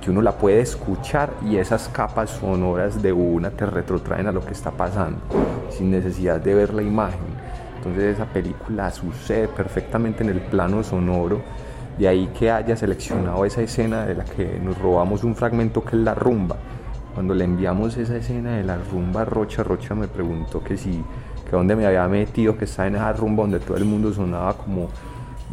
que 0.00 0.10
uno 0.10 0.22
la 0.22 0.32
puede 0.32 0.60
escuchar 0.60 1.30
y 1.44 1.56
esas 1.56 1.88
capas 1.88 2.30
sonoras 2.30 3.02
de 3.02 3.12
una 3.12 3.50
te 3.50 3.66
retrotraen 3.66 4.28
a 4.28 4.32
lo 4.32 4.44
que 4.44 4.52
está 4.52 4.70
pasando 4.70 5.20
sin 5.70 5.90
necesidad 5.90 6.40
de 6.40 6.54
ver 6.54 6.72
la 6.72 6.82
imagen. 6.82 7.20
Entonces 7.76 8.14
esa 8.14 8.24
película 8.26 8.90
sucede 8.90 9.48
perfectamente 9.48 10.22
en 10.22 10.30
el 10.30 10.40
plano 10.40 10.82
sonoro, 10.82 11.42
de 11.98 12.06
ahí 12.06 12.30
que 12.38 12.50
haya 12.50 12.76
seleccionado 12.76 13.44
esa 13.44 13.60
escena 13.60 14.06
de 14.06 14.14
la 14.14 14.24
que 14.24 14.60
nos 14.62 14.78
robamos 14.78 15.24
un 15.24 15.34
fragmento 15.34 15.84
que 15.84 15.96
es 15.96 16.02
la 16.02 16.14
rumba. 16.14 16.56
Cuando 17.14 17.34
le 17.34 17.44
enviamos 17.44 17.96
esa 17.96 18.16
escena 18.16 18.56
de 18.56 18.62
la 18.62 18.78
rumba 18.78 19.24
Rocha, 19.24 19.64
Rocha 19.64 19.94
me 19.96 20.06
preguntó 20.06 20.62
que 20.62 20.76
si, 20.76 21.02
que 21.44 21.50
dónde 21.50 21.74
me 21.74 21.86
había 21.86 22.06
metido, 22.06 22.56
que 22.56 22.66
estaba 22.66 22.86
en 22.86 22.94
esa 22.94 23.12
rumba 23.12 23.42
donde 23.42 23.58
todo 23.58 23.76
el 23.76 23.84
mundo 23.84 24.12
sonaba 24.12 24.56
como 24.56 24.88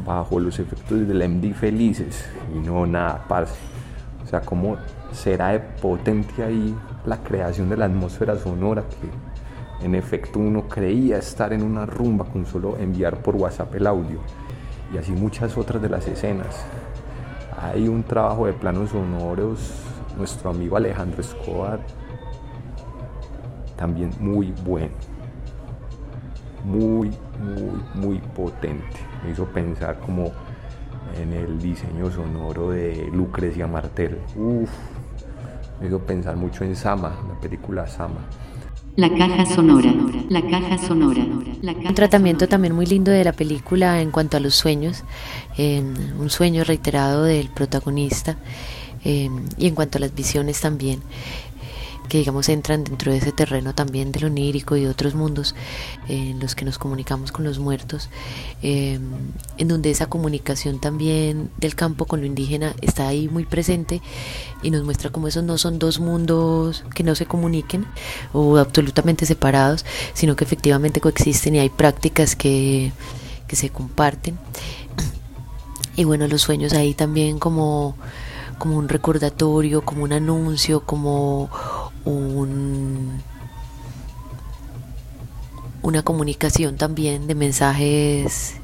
bajo 0.05 0.39
los 0.39 0.59
efectos 0.59 1.07
del 1.07 1.27
MD 1.27 1.53
Felices. 1.53 2.29
Y 2.53 2.59
no, 2.59 2.85
nada, 2.85 3.25
parce. 3.27 3.55
O 4.23 4.27
sea, 4.27 4.41
cómo 4.41 4.77
será 5.11 5.49
de 5.49 5.59
potente 5.59 6.43
ahí 6.43 6.75
la 7.05 7.17
creación 7.17 7.69
de 7.69 7.77
la 7.77 7.85
atmósfera 7.85 8.37
sonora 8.37 8.83
que 8.83 9.85
en 9.85 9.95
efecto 9.95 10.39
uno 10.39 10.67
creía 10.67 11.17
estar 11.17 11.53
en 11.53 11.63
una 11.63 11.85
rumba 11.85 12.25
con 12.25 12.45
solo 12.45 12.77
enviar 12.77 13.17
por 13.17 13.35
WhatsApp 13.35 13.73
el 13.75 13.87
audio. 13.87 14.19
Y 14.95 14.97
así 14.97 15.11
muchas 15.11 15.57
otras 15.57 15.81
de 15.81 15.89
las 15.89 16.07
escenas. 16.07 16.65
Hay 17.61 17.89
un 17.89 18.01
trabajo 18.03 18.45
de 18.45 18.53
planos 18.53 18.91
sonoros, 18.91 19.73
nuestro 20.17 20.51
amigo 20.51 20.77
Alejandro 20.77 21.19
Escobar, 21.19 21.81
también 23.75 24.11
muy 24.21 24.53
bueno. 24.63 24.93
Muy, 26.63 27.11
muy, 27.39 27.83
muy 27.93 28.19
potente. 28.19 28.85
Me 29.21 29.31
hizo 29.31 29.43
pensar 29.47 29.99
como 29.99 30.31
en 31.21 31.33
el 31.33 31.59
diseño 31.59 32.09
sonoro 32.09 32.69
de 32.69 33.09
Lucrecia 33.11 33.67
Martel. 33.67 34.21
Uf, 34.37 34.69
me 35.81 35.87
hizo 35.87 35.99
pensar 35.99 36.37
mucho 36.37 36.63
en 36.63 36.73
Sama, 36.73 37.17
la 37.27 37.37
película 37.41 37.85
Sama. 37.85 38.21
La 38.97 39.09
caja 39.13 39.45
sonora, 39.45 39.93
la 40.29 40.41
caja 40.41 40.77
sonora, 40.77 41.25
la 41.61 41.73
caja 41.73 41.89
Un 41.89 41.95
tratamiento 41.95 42.47
también 42.47 42.73
muy 42.73 42.85
lindo 42.85 43.11
de 43.11 43.25
la 43.25 43.33
película 43.33 44.01
en 44.01 44.09
cuanto 44.09 44.37
a 44.37 44.39
los 44.39 44.55
sueños, 44.55 45.03
eh, 45.57 45.83
un 46.17 46.29
sueño 46.29 46.63
reiterado 46.63 47.23
del 47.23 47.49
protagonista 47.49 48.37
eh, 49.03 49.29
y 49.57 49.67
en 49.67 49.75
cuanto 49.75 49.97
a 49.97 50.01
las 50.01 50.15
visiones 50.15 50.61
también, 50.61 51.01
que 52.07 52.19
digamos 52.19 52.49
entran 52.49 52.83
dentro 52.83 53.11
de 53.11 53.17
ese 53.17 53.31
terreno 53.31 53.73
también 53.73 54.11
del 54.11 54.25
onírico 54.25 54.75
y 54.77 54.85
otros 54.85 55.15
mundos 55.15 55.55
en 56.07 56.39
los 56.39 56.55
que 56.55 56.65
nos 56.65 56.77
comunicamos 56.77 57.31
con 57.31 57.45
los 57.45 57.59
muertos, 57.59 58.09
eh, 58.61 58.99
en 59.57 59.67
donde 59.67 59.91
esa 59.91 60.07
comunicación 60.07 60.79
también 60.79 61.49
del 61.57 61.75
campo 61.75 62.05
con 62.05 62.21
lo 62.21 62.25
indígena 62.25 62.75
está 62.81 63.07
ahí 63.07 63.27
muy 63.29 63.45
presente 63.45 64.01
y 64.63 64.71
nos 64.71 64.83
muestra 64.83 65.09
cómo 65.09 65.27
esos 65.27 65.43
no 65.43 65.57
son 65.57 65.79
dos 65.79 65.99
mundos 65.99 66.83
que 66.93 67.03
no 67.03 67.15
se 67.15 67.25
comuniquen 67.25 67.85
o 68.33 68.57
absolutamente 68.57 69.25
separados, 69.25 69.85
sino 70.13 70.35
que 70.35 70.43
efectivamente 70.43 71.01
coexisten 71.01 71.55
y 71.55 71.59
hay 71.59 71.69
prácticas 71.69 72.35
que, 72.35 72.91
que 73.47 73.55
se 73.55 73.69
comparten. 73.69 74.37
Y 75.95 76.03
bueno, 76.03 76.27
los 76.27 76.41
sueños 76.41 76.73
ahí 76.73 76.93
también 76.93 77.39
como, 77.39 77.95
como 78.57 78.77
un 78.77 78.89
recordatorio, 78.89 79.83
como 79.83 80.03
un 80.03 80.11
anuncio, 80.11 80.81
como 80.81 81.49
un 82.05 83.21
una 85.85 86.01
comunicación 86.01 86.77
también 86.77 87.27
de 87.27 87.35
mensajes 87.35 88.55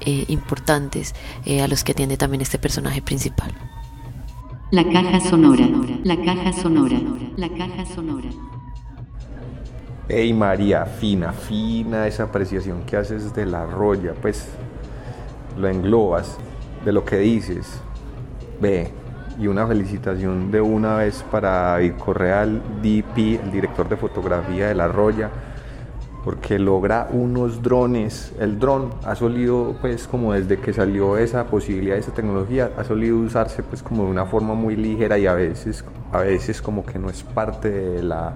eh, 0.00 0.24
importantes 0.28 1.14
eh, 1.46 1.62
a 1.62 1.68
los 1.68 1.82
que 1.82 1.92
atiende 1.92 2.18
también 2.18 2.42
este 2.42 2.58
personaje 2.58 3.00
principal. 3.00 3.52
La 4.70 4.84
caja 4.84 5.18
sonora, 5.18 5.66
la 6.04 6.22
caja 6.22 6.52
sonora, 6.52 7.00
la 7.36 7.48
caja 7.48 7.86
sonora. 7.86 8.28
Hey 10.10 10.34
María, 10.34 10.84
fina, 10.84 11.32
fina 11.32 12.06
esa 12.06 12.24
apreciación 12.24 12.82
que 12.84 12.98
haces 12.98 13.34
de 13.34 13.46
la 13.46 13.64
roya, 13.64 14.12
pues 14.20 14.46
lo 15.56 15.68
englobas 15.68 16.36
de 16.84 16.92
lo 16.92 17.06
que 17.06 17.16
dices. 17.16 17.80
Ve, 18.60 18.92
y 19.38 19.46
una 19.46 19.66
felicitación 19.66 20.50
de 20.50 20.60
una 20.60 20.96
vez 20.96 21.24
para 21.30 21.50
David 21.50 21.92
Correa, 21.92 22.42
el 22.42 22.60
DP, 22.82 23.40
el 23.42 23.52
director 23.52 23.88
de 23.88 23.96
fotografía 23.96 24.68
de 24.68 24.74
La 24.74 24.88
Roya, 24.88 25.30
porque 26.24 26.58
logra 26.58 27.08
unos 27.12 27.62
drones. 27.62 28.32
El 28.40 28.58
dron 28.58 28.90
ha 29.04 29.14
solido, 29.14 29.76
pues, 29.80 30.08
como 30.08 30.32
desde 30.32 30.58
que 30.58 30.72
salió 30.72 31.16
esa 31.16 31.44
posibilidad, 31.44 31.96
esa 31.96 32.12
tecnología, 32.12 32.72
ha 32.76 32.82
solido 32.82 33.18
usarse, 33.18 33.62
pues, 33.62 33.82
como 33.82 34.04
de 34.04 34.10
una 34.10 34.26
forma 34.26 34.54
muy 34.54 34.74
ligera 34.74 35.16
y 35.18 35.26
a 35.26 35.34
veces, 35.34 35.84
a 36.12 36.18
veces 36.18 36.60
como 36.60 36.84
que 36.84 36.98
no 36.98 37.08
es 37.08 37.22
parte 37.22 37.70
de 37.70 38.02
la 38.02 38.34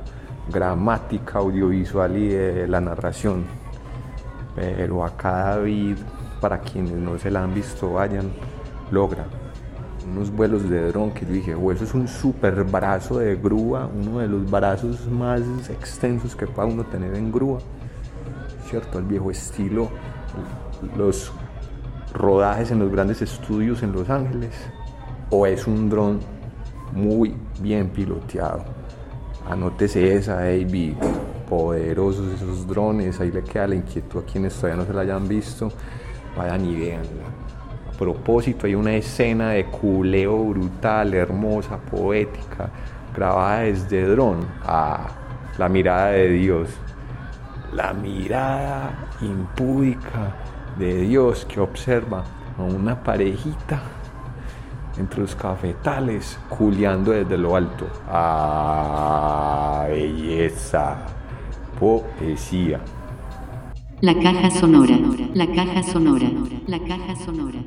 gramática 0.53 1.41
audiovisual 1.41 2.17
y 2.17 2.29
de 2.29 2.69
la 2.69 2.81
narración. 2.81 3.45
Pero 4.55 5.05
acá 5.05 5.57
David, 5.57 5.97
para 6.41 6.61
quienes 6.61 6.93
no 6.93 7.19
se 7.19 7.31
la 7.31 7.43
han 7.43 7.55
visto, 7.55 7.95
vayan, 7.95 8.31
logra 8.93 9.42
unos 10.07 10.31
vuelos 10.31 10.69
de 10.69 10.89
dron 10.89 11.13
que 11.13 11.27
yo 11.27 11.33
dije, 11.33 11.55
"Oh, 11.55 11.73
eso 11.73 11.85
es 11.85 11.95
un 11.95 12.09
super 12.09 12.65
brazo 12.65 13.19
de 13.19 13.37
grúa, 13.37 13.87
uno 13.87 14.19
de 14.19 14.29
los 14.29 14.51
brazos 14.51 15.07
más 15.09 15.41
extensos 15.71 16.35
que 16.35 16.47
pueda 16.47 16.69
uno 16.69 16.85
tener 16.85 17.15
en 17.15 17.31
grúa, 17.31 17.61
¿cierto? 18.69 18.99
El 18.99 19.05
viejo 19.05 19.31
estilo, 19.31 19.91
los 20.97 21.33
rodajes 22.13 22.71
en 22.71 22.79
los 22.79 22.91
grandes 22.91 23.23
estudios 23.23 23.83
en 23.83 23.93
Los 23.93 24.11
Ángeles, 24.11 24.55
o 25.31 25.47
es 25.47 25.67
un 25.67 25.89
dron 25.89 26.21
muy 26.95 27.35
bien 27.61 27.89
piloteado. 27.89 28.65
Anótese 29.49 30.15
esa, 30.15 30.37
David. 30.37 30.95
Poderosos 31.49 32.33
esos 32.35 32.67
drones. 32.67 33.21
Ahí 33.21 33.31
le 33.31 33.43
queda 33.43 33.67
la 33.67 33.75
inquietud 33.75 34.21
a 34.21 34.25
quienes 34.25 34.55
todavía 34.55 34.83
no 34.83 34.87
se 34.87 34.95
la 34.95 35.01
hayan 35.03 35.29
visto. 35.29 35.71
Vayan 36.37 36.65
y 36.65 36.77
véanla. 36.77 37.32
Propósito, 37.99 38.67
hay 38.67 38.75
una 38.75 38.95
escena 38.95 39.51
de 39.51 39.67
culeo 39.67 40.45
brutal, 40.45 41.15
hermosa, 41.15 41.77
poética, 41.79 42.71
grabada 43.15 43.61
desde 43.61 44.07
dron. 44.07 44.47
a 44.65 45.09
la 45.59 45.69
mirada 45.69 46.09
de 46.09 46.29
Dios. 46.29 46.69
La 47.73 47.93
mirada 47.93 49.09
impúdica 49.21 50.35
de 50.79 51.03
Dios 51.03 51.45
que 51.45 51.61
observa 51.61 52.25
a 52.59 52.63
una 52.63 53.03
parejita 53.03 53.81
entre 54.99 55.21
los 55.21 55.35
cafetales, 55.35 56.39
culeando 56.49 57.13
desde 57.13 57.39
lo 57.39 57.57
alto. 57.57 57.87
¡Ah, 58.09 59.87
belleza! 59.89 60.99
Poesía. 61.79 62.81
La 64.03 64.19
caja 64.19 64.51
sonora, 64.51 64.99
la 65.33 65.47
caja 65.47 65.81
sonora, 65.85 66.29
la 66.67 66.81
caja 66.81 67.15
sonora. 67.15 67.61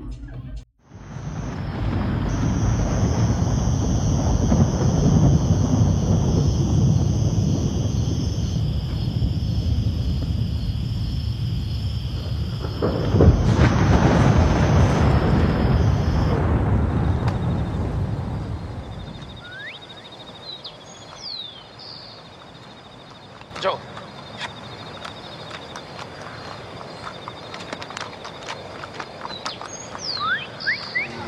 Yo. 23.61 23.79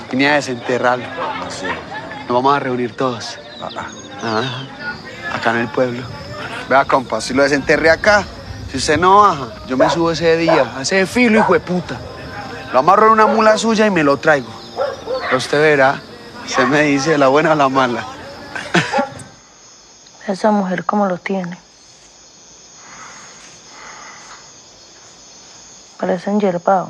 Vine 0.09 0.29
a 0.29 0.35
desenterrarlo. 0.35 1.05
Nos 2.27 2.29
vamos 2.29 2.55
a 2.55 2.59
reunir 2.59 2.95
todos. 2.95 3.37
Ajá. 3.61 4.47
Acá 5.33 5.51
en 5.51 5.57
el 5.57 5.67
pueblo. 5.67 6.03
Vea, 6.69 6.85
compa, 6.85 7.21
si 7.21 7.33
lo 7.33 7.43
desenterré 7.43 7.89
acá, 7.89 8.25
si 8.71 8.77
usted 8.77 8.97
no 8.97 9.21
baja, 9.21 9.47
yo 9.67 9.77
me 9.77 9.89
subo 9.89 10.11
ese 10.11 10.35
día, 10.37 10.73
a 10.77 10.81
ese 10.81 11.05
filo, 11.05 11.39
hijo 11.39 11.53
de 11.53 11.59
puta. 11.59 11.97
Lo 12.73 12.79
amarro 12.79 13.07
en 13.07 13.13
una 13.13 13.25
mula 13.25 13.57
suya 13.57 13.85
y 13.85 13.89
me 13.91 14.03
lo 14.03 14.17
traigo. 14.17 14.49
Pero 15.21 15.37
usted 15.37 15.61
verá, 15.61 16.01
se 16.45 16.65
me 16.65 16.81
dice 16.83 17.17
la 17.17 17.29
buena 17.29 17.53
o 17.53 17.55
la 17.55 17.69
mala. 17.69 18.05
Esa 20.27 20.51
mujer 20.51 20.83
cómo 20.83 21.05
lo 21.05 21.17
tiene. 21.17 21.57
Parece 25.97 26.29
enyerbado. 26.29 26.89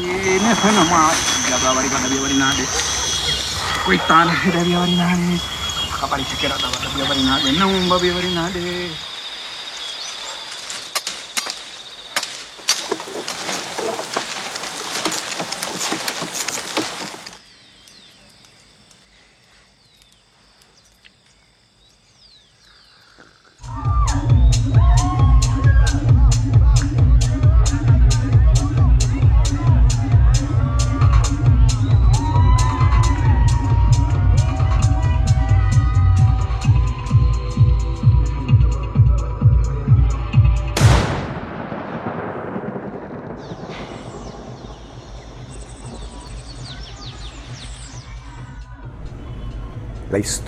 ini 0.00 0.50
sana 0.56 0.82
mah 0.88 1.12
jaga 1.44 1.68
bari 1.76 1.88
kada 1.92 2.08
bawari 2.08 2.36
nade 2.40 2.64
kuitan 3.84 4.26
kada 4.32 4.60
bawari 4.64 4.94
nade 4.96 5.36
kapari 5.92 6.24
sekira 6.24 6.56
kada 6.56 6.88
bawari 6.96 7.20
nade 7.20 7.48
nang 7.60 7.72
biar 8.00 8.14
bari 8.16 8.30
nade 8.32 8.64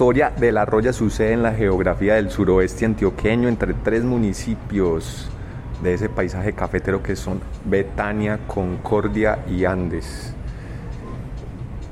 historia 0.03 0.33
de 0.37 0.51
la 0.51 0.65
Roya 0.65 0.93
sucede 0.93 1.31
en 1.31 1.45
la 1.45 1.53
geografía 1.53 2.17
del 2.17 2.29
suroeste 2.29 2.85
antioqueño 2.85 3.49
entre 3.49 3.73
tres 3.73 4.03
municipios 4.03 5.31
de 5.81 5.95
ese 5.95 6.09
paisaje 6.09 6.55
cafetero 6.55 7.05
que 7.05 7.15
son 7.15 7.41
Betania, 7.65 8.41
Concordia 8.49 9.45
y 9.49 9.65
Andes. 9.65 10.35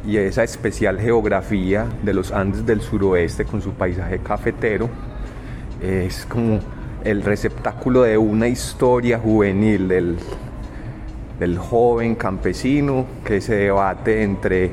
Y 0.05 0.17
esa 0.17 0.43
especial 0.43 0.99
geografía 0.99 1.87
de 2.03 2.13
los 2.13 2.33
Andes 2.33 2.67
del 2.67 2.81
suroeste 2.81 3.45
con 3.45 3.63
su 3.63 3.75
paisaje 3.75 4.19
cafetero 4.19 4.89
es 5.81 6.27
como 6.27 6.59
el 7.05 7.23
receptáculo 7.23 8.03
de 8.03 8.19
una 8.19 8.49
historia 8.49 9.21
juvenil 9.21 9.87
del 11.39 11.59
joven 11.59 12.17
campesino 12.17 13.07
que 13.25 13.41
se 13.41 13.55
debate 13.55 14.25
entre 14.25 14.73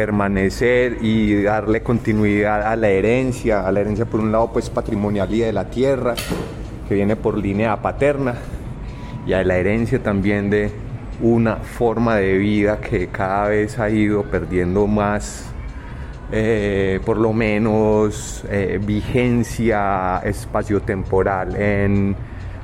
permanecer 0.00 0.96
y 1.02 1.42
darle 1.42 1.82
continuidad 1.82 2.62
a 2.62 2.74
la 2.74 2.88
herencia, 2.88 3.66
a 3.66 3.70
la 3.70 3.80
herencia 3.80 4.06
por 4.06 4.20
un 4.20 4.32
lado 4.32 4.50
pues 4.50 4.70
patrimonial 4.70 5.28
y 5.34 5.40
de 5.40 5.52
la 5.52 5.68
tierra, 5.68 6.14
que 6.88 6.94
viene 6.94 7.16
por 7.16 7.36
línea 7.36 7.82
paterna, 7.82 8.36
y 9.26 9.34
a 9.34 9.44
la 9.44 9.58
herencia 9.58 10.02
también 10.02 10.48
de 10.48 10.70
una 11.20 11.56
forma 11.56 12.16
de 12.16 12.38
vida 12.38 12.80
que 12.80 13.08
cada 13.08 13.48
vez 13.48 13.78
ha 13.78 13.90
ido 13.90 14.22
perdiendo 14.22 14.86
más, 14.86 15.50
eh, 16.32 16.98
por 17.04 17.18
lo 17.18 17.34
menos, 17.34 18.42
eh, 18.48 18.80
vigencia 18.82 20.22
espaciotemporal 20.24 21.56
en, 21.56 22.16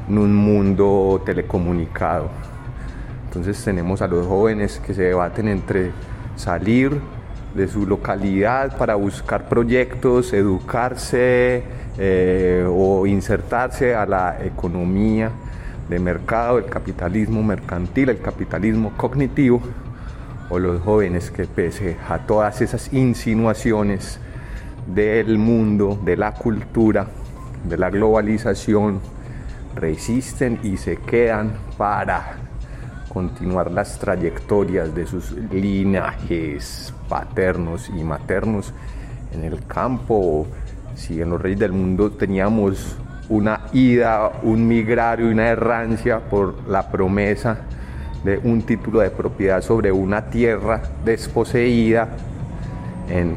en 0.09 0.19
un 0.19 0.35
mundo 0.35 1.21
telecomunicado. 1.27 2.31
Entonces 3.27 3.63
tenemos 3.63 4.01
a 4.01 4.07
los 4.07 4.27
jóvenes 4.27 4.81
que 4.81 4.95
se 4.95 5.03
debaten 5.03 5.49
entre 5.49 5.91
salir 6.35 6.99
de 7.57 7.69
su 7.69 7.87
localidad 7.87 8.77
para 8.77 8.95
buscar 8.95 9.49
proyectos, 9.49 10.33
educarse 10.33 11.63
eh, 11.99 12.67
o 12.69 13.07
insertarse 13.07 13.95
a 13.95 14.05
la 14.05 14.37
economía 14.45 15.31
de 15.89 15.99
mercado, 15.99 16.59
el 16.59 16.67
capitalismo 16.67 17.43
mercantil, 17.43 18.11
el 18.11 18.21
capitalismo 18.21 18.93
cognitivo, 18.97 19.63
o 20.51 20.59
los 20.59 20.83
jóvenes 20.83 21.31
que 21.31 21.45
pese 21.45 21.97
a 22.09 22.19
todas 22.19 22.61
esas 22.61 22.93
insinuaciones 22.93 24.21
del 24.87 25.39
mundo, 25.39 25.99
de 26.05 26.17
la 26.17 26.33
cultura, 26.33 27.07
de 27.65 27.77
la 27.77 27.91
globalización, 27.91 29.01
resisten 29.75 30.61
y 30.63 30.77
se 30.77 30.97
quedan 30.97 31.53
para 31.77 32.37
continuar 33.09 33.71
las 33.71 33.99
trayectorias 33.99 34.95
de 34.95 35.07
sus 35.07 35.33
linajes 35.33 36.93
paternos 37.09 37.89
y 37.89 38.05
maternos 38.05 38.73
en 39.33 39.45
el 39.45 39.65
campo. 39.67 40.47
Si 40.95 41.21
en 41.21 41.31
los 41.31 41.41
reyes 41.41 41.59
del 41.59 41.73
mundo 41.73 42.11
teníamos 42.13 42.97
una 43.29 43.63
ida, 43.73 44.33
un 44.43 44.67
migrario, 44.67 45.29
una 45.29 45.49
errancia 45.49 46.21
por 46.21 46.67
la 46.69 46.91
promesa 46.91 47.59
de 48.25 48.39
un 48.39 48.63
título 48.63 49.01
de 49.01 49.11
propiedad 49.11 49.63
sobre 49.63 49.93
una 49.93 50.27
tierra 50.31 50.83
desposeída. 51.05 52.09
En, 53.09 53.37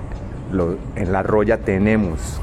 en 0.96 1.12
la 1.12 1.22
roya 1.22 1.58
tenemos 1.58 2.40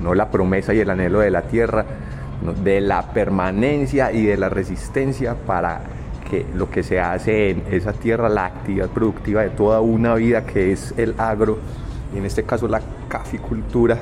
no 0.00 0.14
la 0.14 0.30
promesa 0.30 0.74
y 0.74 0.80
el 0.80 0.90
anhelo 0.90 1.20
de 1.20 1.30
la 1.30 1.42
tierra, 1.42 1.84
de 2.62 2.80
la 2.80 3.12
permanencia 3.12 4.12
y 4.12 4.24
de 4.24 4.36
la 4.36 4.48
resistencia 4.48 5.34
para 5.34 5.82
que 6.30 6.46
lo 6.54 6.70
que 6.70 6.82
se 6.82 7.00
hace 7.00 7.50
en 7.50 7.64
esa 7.70 7.92
tierra, 7.92 8.28
la 8.28 8.46
actividad 8.46 8.88
productiva 8.88 9.42
de 9.42 9.50
toda 9.50 9.80
una 9.80 10.14
vida 10.14 10.46
que 10.46 10.72
es 10.72 10.94
el 10.96 11.14
agro, 11.18 11.58
y 12.14 12.18
en 12.18 12.24
este 12.24 12.44
caso 12.44 12.68
la 12.68 12.80
caficultura, 13.08 13.98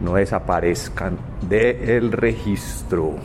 no 0.00 0.14
desaparezcan 0.14 1.18
del 1.48 2.12
registro. 2.12 3.16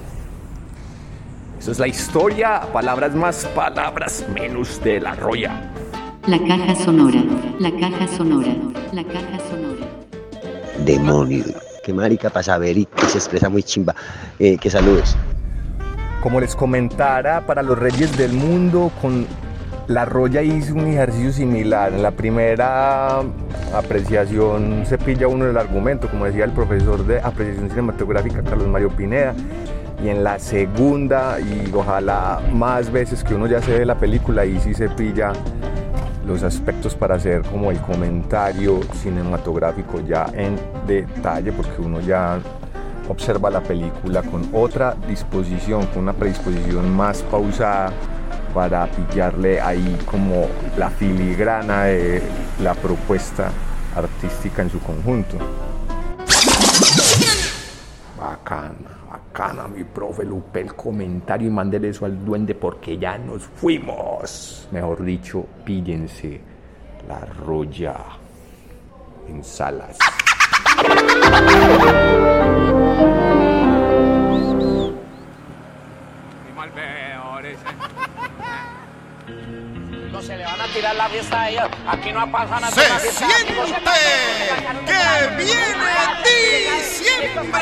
Esa 1.59 1.71
es 1.71 1.79
la 1.79 1.87
historia, 1.87 2.61
palabras 2.73 3.15
más, 3.15 3.45
palabras 3.55 4.25
menos 4.33 4.83
de 4.83 4.99
la 4.99 5.15
roya. 5.15 5.71
La 6.27 6.39
caja 6.39 6.75
sonora, 6.75 7.23
la 7.59 7.71
caja 7.71 8.07
sonora, 8.07 8.53
la 8.91 9.03
caja 9.03 9.39
sonora. 9.49 9.85
Demonio. 10.83 11.45
Qué 11.83 11.93
marica 11.93 12.29
para 12.29 12.43
saber 12.43 12.77
y 12.77 12.85
que 12.85 13.05
se 13.07 13.17
expresa 13.17 13.49
muy 13.49 13.61
chimba. 13.61 13.93
Eh, 14.39 14.57
que 14.57 14.69
saludos. 14.69 15.17
Como 16.23 16.39
les 16.39 16.55
comentara, 16.55 17.41
para 17.41 17.61
los 17.61 17.77
reyes 17.77 18.17
del 18.17 18.31
mundo, 18.31 18.93
con 19.01 19.27
la 19.87 20.05
Roya 20.05 20.41
hizo 20.41 20.73
un 20.73 20.87
ejercicio 20.87 21.33
similar. 21.33 21.91
En 21.91 22.01
la 22.01 22.11
primera 22.11 23.19
apreciación 23.75 24.85
se 24.85 24.97
pilla 24.97 25.27
uno 25.27 25.49
el 25.49 25.57
argumento, 25.57 26.07
como 26.07 26.23
decía 26.23 26.45
el 26.45 26.51
profesor 26.51 27.05
de 27.05 27.19
apreciación 27.19 27.69
cinematográfica 27.69 28.41
Carlos 28.41 28.69
Mario 28.69 28.87
Pineda. 28.91 29.35
Y 30.01 30.07
en 30.07 30.23
la 30.23 30.39
segunda, 30.39 31.41
y 31.41 31.69
ojalá 31.75 32.39
más 32.53 32.89
veces 32.89 33.21
que 33.21 33.35
uno 33.35 33.45
ya 33.45 33.61
se 33.61 33.79
ve 33.79 33.85
la 33.85 33.95
película, 33.95 34.43
ahí 34.43 34.57
sí 34.61 34.73
se 34.73 34.87
pilla 34.87 35.33
los 36.25 36.41
aspectos 36.43 36.95
para 36.95 37.15
hacer 37.15 37.41
como 37.41 37.69
el 37.69 37.81
comentario 37.81 38.79
cinematográfico 38.93 39.99
ya 39.99 40.27
en 40.33 40.55
detalle, 40.87 41.51
porque 41.51 41.81
uno 41.81 41.99
ya 41.99 42.39
observa 43.09 43.49
la 43.49 43.61
película 43.61 44.21
con 44.23 44.49
otra 44.53 44.95
disposición, 45.07 45.87
con 45.87 46.03
una 46.03 46.13
predisposición 46.13 46.95
más 46.95 47.21
pausada 47.23 47.91
para 48.53 48.87
pillarle 48.87 49.59
ahí 49.59 49.97
como 50.09 50.47
la 50.77 50.89
filigrana 50.89 51.85
de 51.85 52.21
la 52.61 52.73
propuesta 52.75 53.49
artística 53.95 54.61
en 54.61 54.69
su 54.69 54.79
conjunto. 54.79 55.37
Bacana, 58.19 58.73
bacana, 59.09 59.67
mi 59.67 59.83
profe 59.83 60.23
Lupe, 60.23 60.61
el 60.61 60.75
comentario 60.75 61.47
y 61.47 61.51
mándele 61.51 61.89
eso 61.89 62.05
al 62.05 62.23
duende 62.23 62.55
porque 62.55 62.97
ya 62.97 63.17
nos 63.17 63.43
fuimos. 63.43 64.67
Mejor 64.71 65.03
dicho, 65.03 65.45
píllense 65.65 66.39
la 67.07 67.19
roya 67.45 67.95
en 69.27 69.43
salas. 69.43 69.97
Aquí 81.87 82.11
no 82.11 82.31
pasa 82.31 82.59
nada. 82.59 82.71
¡Se 82.71 83.11
siente 83.11 83.53
que 84.85 85.27
viene 85.37 85.93
diciembre! 86.79 87.53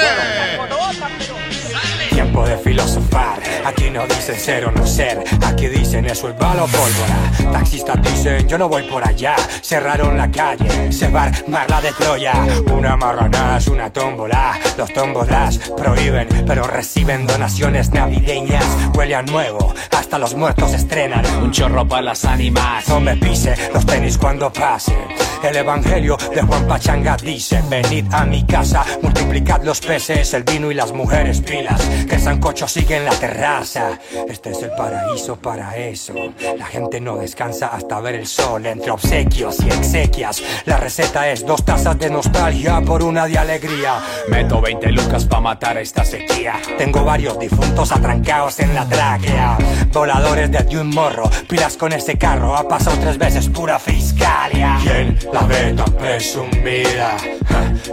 Tiempo 2.11 2.45
de 2.45 2.57
filosofar, 2.57 3.39
aquí 3.65 3.89
no 3.89 4.05
dicen 4.05 4.35
ser 4.37 4.65
o 4.65 4.71
no 4.71 4.85
ser, 4.85 5.23
aquí 5.43 5.67
dicen 5.67 6.05
eso 6.05 6.29
es 6.29 6.37
bala 6.37 6.63
o 6.63 6.67
pólvora. 6.67 7.51
Taxistas 7.51 8.01
dicen 8.03 8.47
yo 8.47 8.57
no 8.57 8.69
voy 8.69 8.83
por 8.83 9.05
allá, 9.07 9.35
cerraron 9.61 10.17
la 10.17 10.29
calle, 10.29 10.91
se 10.91 11.07
va 11.07 11.23
a 11.23 11.25
armar 11.27 11.69
la 11.69 11.81
de 11.81 11.91
Troya. 11.93 12.33
Una 12.71 12.95
marranaz, 12.95 13.67
una 13.67 13.91
tómbola, 13.91 14.59
los 14.77 14.93
tómbolas 14.93 15.57
prohíben, 15.75 16.27
pero 16.45 16.67
reciben 16.67 17.25
donaciones 17.25 17.89
navideñas. 17.91 18.65
Huele 18.93 19.15
a 19.15 19.23
nuevo, 19.23 19.73
hasta 19.97 20.19
los 20.19 20.35
muertos 20.35 20.73
estrenan. 20.73 21.25
Un 21.41 21.51
chorro 21.51 21.87
para 21.87 22.01
las 22.03 22.25
ánimas, 22.25 22.87
no 22.87 22.99
me 22.99 23.15
pise 23.17 23.55
los 23.73 23.85
tenis 23.85 24.17
cuando 24.17 24.51
pase. 24.51 24.95
El 25.43 25.55
evangelio 25.55 26.17
de 26.35 26.41
Juan 26.43 26.67
Pachanga 26.67 27.17
dice: 27.17 27.63
Venid 27.67 28.05
a 28.13 28.25
mi 28.25 28.45
casa, 28.45 28.85
multiplicad 29.01 29.63
los 29.63 29.79
peces, 29.79 30.33
el 30.35 30.43
vino 30.43 30.69
y 30.69 30.75
las 30.75 30.93
mujeres 30.93 31.41
pilas. 31.41 31.81
Que 32.11 32.19
sancocho 32.19 32.67
sigue 32.67 32.97
en 32.97 33.05
la 33.05 33.11
terraza. 33.11 33.97
Este 34.27 34.51
es 34.51 34.61
el 34.63 34.71
paraíso 34.71 35.37
para 35.37 35.77
eso. 35.77 36.13
La 36.57 36.65
gente 36.65 36.99
no 36.99 37.15
descansa 37.15 37.67
hasta 37.67 38.01
ver 38.01 38.15
el 38.15 38.27
sol 38.27 38.65
entre 38.65 38.91
obsequios 38.91 39.61
y 39.61 39.69
exequias. 39.69 40.43
La 40.65 40.75
receta 40.75 41.29
es 41.29 41.45
dos 41.45 41.63
tazas 41.63 41.97
de 41.97 42.09
nostalgia 42.09 42.81
por 42.81 43.01
una 43.01 43.27
de 43.27 43.37
alegría. 43.37 44.01
Meto 44.27 44.59
20 44.59 44.91
lucas 44.91 45.23
pa' 45.23 45.39
matar 45.39 45.77
esta 45.77 46.03
sequía. 46.03 46.59
Tengo 46.77 47.05
varios 47.05 47.39
difuntos 47.39 47.93
atrancados 47.93 48.59
en 48.59 48.75
la 48.75 48.85
tráquea. 48.89 49.57
Voladores 49.93 50.51
de 50.51 50.79
un 50.81 50.89
morro, 50.89 51.29
pilas 51.47 51.77
con 51.77 51.93
ese 51.93 52.17
carro. 52.17 52.57
Ha 52.57 52.67
pasado 52.67 52.97
tres 52.99 53.17
veces 53.17 53.47
pura 53.47 53.79
fiscalia. 53.79 54.77
¿Quién 54.83 55.17
la 55.31 55.43
ve 55.43 55.73
tan 55.77 55.93
presumida? 55.93 57.15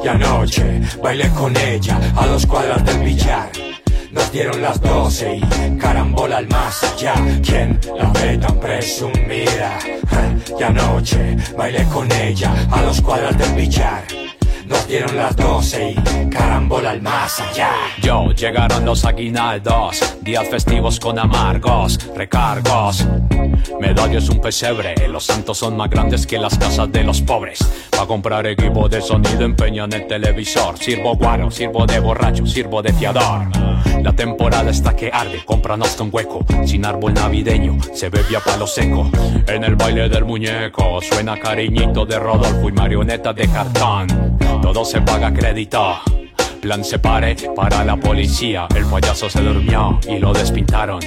Y 0.03 0.09
anoche 0.09 0.81
bailé 1.01 1.31
con 1.31 1.57
ella 1.57 2.01
a 2.17 2.27
dos 2.27 2.45
cuadras 2.47 2.85
del 2.85 2.99
billar. 2.99 3.49
Nos 4.19 4.33
dieron 4.33 4.61
las 4.61 4.81
doce 4.81 5.37
y 5.37 5.79
carambola 5.79 6.39
al 6.39 6.49
más 6.49 6.83
allá. 6.83 7.15
¿Quién 7.41 7.79
la 7.97 8.11
ve 8.11 8.37
tan 8.37 8.59
presumida? 8.59 9.79
Y 10.59 10.61
anoche 10.61 11.37
bailé 11.57 11.85
con 11.85 12.11
ella 12.11 12.53
a 12.73 12.83
dos 12.83 13.01
cuadras 13.01 13.39
del 13.39 13.53
billar. 13.55 14.03
Nos 14.69 14.87
dieron 14.87 15.17
las 15.17 15.35
doce 15.35 15.93
y 15.93 16.29
carambola 16.29 16.91
al 16.91 17.01
más 17.01 17.41
allá. 17.41 17.71
Yo, 18.03 18.33
llegaron 18.33 18.85
los 18.85 19.05
aguinaldos, 19.05 20.17
días 20.21 20.47
festivos 20.49 21.01
con 21.01 21.19
amargos, 21.19 21.99
recargos. 22.15 23.07
Medallas 23.81 24.29
un 24.29 24.41
pesebre, 24.41 25.09
los 25.09 25.25
santos 25.25 25.59
son 25.59 25.77
más 25.77 25.89
grandes 25.89 26.27
que 26.27 26.39
las 26.39 26.59
casas 26.59 26.91
de 26.93 27.03
los 27.03 27.23
pobres. 27.23 27.59
Pa' 27.91 28.07
comprar 28.07 28.47
equipo 28.47 28.89
de 28.89 29.01
sonido 29.01 29.43
empeñan 29.43 29.93
el 29.93 30.07
televisor. 30.07 30.77
Sirvo 30.79 31.17
guaro, 31.17 31.51
sirvo 31.51 31.87
de 31.87 32.01
borracho, 32.01 32.47
sirvo 32.47 32.83
de 32.83 32.93
fiador. 32.93 33.49
La 34.03 34.13
temporada 34.13 34.71
está 34.71 34.95
que 34.95 35.11
arde, 35.13 35.45
compran 35.45 35.83
hasta 35.83 36.03
un 36.03 36.11
hueco. 36.13 36.45
Sin 36.67 36.85
árbol 36.85 37.15
navideño, 37.15 37.79
se 37.95 38.09
bebe 38.11 38.37
a 38.37 38.41
palo 38.41 38.67
seco. 38.67 39.11
En 39.47 39.65
el 39.65 39.77
baile 39.77 40.09
del 40.09 40.25
muñeco, 40.25 41.01
suena 41.01 41.39
cariñito 41.39 42.05
de 42.05 42.19
Rodolfo 42.19 42.69
y 42.69 42.73
marioneta 42.73 43.33
de 43.33 43.49
cartón. 43.49 44.39
Todo 44.63 44.85
se 44.85 45.01
paga 45.01 45.33
crédito. 45.33 45.99
Plan 46.61 46.85
se 46.85 46.99
pare 46.99 47.37
para 47.55 47.85
la 47.85 47.97
policía. 47.97 48.67
El 48.75 48.85
payaso 48.87 49.31
se 49.31 49.41
durmió 49.41 49.99
y 50.09 50.19
lo 50.19 50.33
despintaron. 50.33 51.01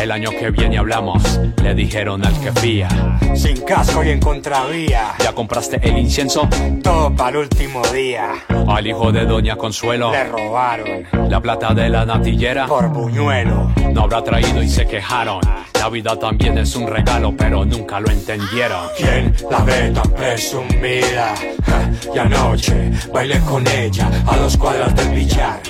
El 0.00 0.10
año 0.10 0.30
que 0.30 0.50
viene 0.50 0.78
hablamos, 0.78 1.40
le 1.62 1.74
dijeron 1.74 2.24
al 2.24 2.38
que 2.40 2.52
fía. 2.60 2.88
Sin 3.34 3.60
casco 3.62 4.04
y 4.04 4.10
en 4.10 4.20
contravía. 4.20 5.14
¿Ya 5.18 5.32
compraste 5.32 5.80
el 5.82 5.98
incienso? 5.98 6.48
Todo 6.82 7.14
para 7.14 7.30
el 7.30 7.36
último 7.44 7.82
día. 7.88 8.32
Al 8.68 8.86
hijo 8.86 9.12
de 9.12 9.24
Doña 9.24 9.56
Consuelo. 9.56 10.12
Le 10.12 10.24
robaron. 10.24 11.04
La 11.28 11.40
plata 11.40 11.72
de 11.72 11.88
la 11.88 12.04
natillera. 12.04 12.66
Por 12.66 12.88
buñuelo. 12.88 13.70
No 13.92 14.02
habrá 14.02 14.22
traído 14.22 14.62
y 14.62 14.68
se 14.68 14.86
quejaron. 14.86 15.40
La 15.80 15.88
vida 15.88 16.18
también 16.18 16.58
es 16.58 16.74
un 16.76 16.86
regalo, 16.86 17.34
pero 17.36 17.64
nunca 17.64 18.00
lo 18.00 18.10
entendieron. 18.10 18.88
¿Quién 18.96 19.34
la 19.50 19.60
ve 19.60 19.90
tan 19.90 20.10
presumida? 20.12 21.34
Ja, 21.66 21.90
Y 22.14 22.18
anoche 22.18 22.90
bailé 23.12 23.38
con 23.40 23.66
ella 23.66 24.10
a 24.26 24.36
dos 24.36 24.56
cuadras 24.56 24.94
del 24.96 25.10
billar. 25.10 25.60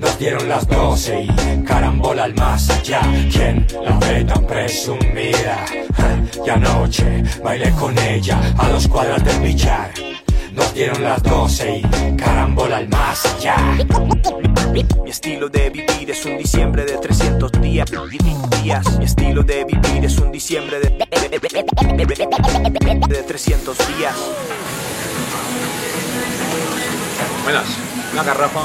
Nos 0.00 0.18
dieron 0.18 0.48
las 0.48 0.66
doce 0.66 1.24
y 1.24 1.62
carambola 1.64 2.24
al 2.24 2.34
más 2.34 2.70
allá. 2.70 3.02
¿Quién 3.30 3.66
la 3.84 3.98
ve 3.98 4.24
tan 4.24 4.46
presumida? 4.46 5.66
Y 6.44 6.48
anoche 6.48 7.22
bailé 7.44 7.70
con 7.72 7.96
ella 7.98 8.40
a 8.56 8.68
dos 8.70 8.88
cuadras 8.88 9.22
del 9.22 9.40
billar. 9.40 9.92
Nos 10.54 10.72
dieron 10.72 11.02
las 11.02 11.22
doce 11.22 11.82
y 11.84 12.16
carambola 12.16 12.78
al 12.78 12.88
más 12.88 13.26
allá. 13.26 13.56
Mi 14.72 15.10
estilo 15.10 15.50
de 15.50 15.68
vivir 15.68 16.10
es 16.10 16.24
un 16.24 16.38
diciembre 16.38 16.86
de 16.86 16.96
300 16.96 17.52
días. 17.60 17.90
días. 18.62 18.98
Mi 18.98 19.04
estilo 19.04 19.42
de 19.42 19.64
vivir 19.64 20.02
es 20.02 20.16
un 20.16 20.32
diciembre 20.32 20.80
de, 20.80 20.88
de 23.08 23.22
300 23.22 23.78
días. 23.98 24.14
Buenas, 27.44 27.66
una 28.14 28.22
garrafa. 28.22 28.60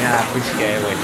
Ya, 0.00 0.28
pues 0.32 0.44
qué, 0.58 0.78
güey. 0.80 0.96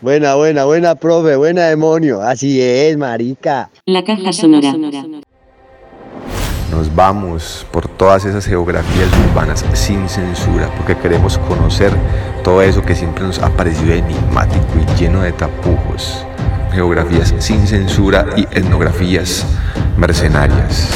Buena, 0.00 0.34
buena, 0.34 0.64
buena, 0.64 0.94
profe, 0.94 1.36
buena 1.36 1.64
demonio. 1.64 2.22
Así 2.22 2.60
es, 2.60 2.96
marica. 2.96 3.70
La 3.86 4.04
caja 4.04 4.32
sonora. 4.32 4.72
Nos 6.70 6.94
vamos 6.94 7.66
por 7.70 7.88
todas 7.88 8.24
esas 8.24 8.46
geografías 8.46 9.08
urbanas 9.30 9.64
sin 9.72 10.08
censura, 10.08 10.70
porque 10.76 10.96
queremos 10.96 11.38
conocer 11.38 11.92
todo 12.46 12.62
eso 12.62 12.80
que 12.80 12.94
siempre 12.94 13.24
nos 13.24 13.40
ha 13.40 13.50
parecido 13.56 13.92
enigmático 13.92 14.64
y 14.80 15.00
lleno 15.00 15.22
de 15.22 15.32
tapujos. 15.32 16.24
Geografías 16.70 17.34
sin 17.40 17.66
censura 17.66 18.24
y 18.36 18.42
etnografías 18.42 19.44
mercenarias. 19.98 20.92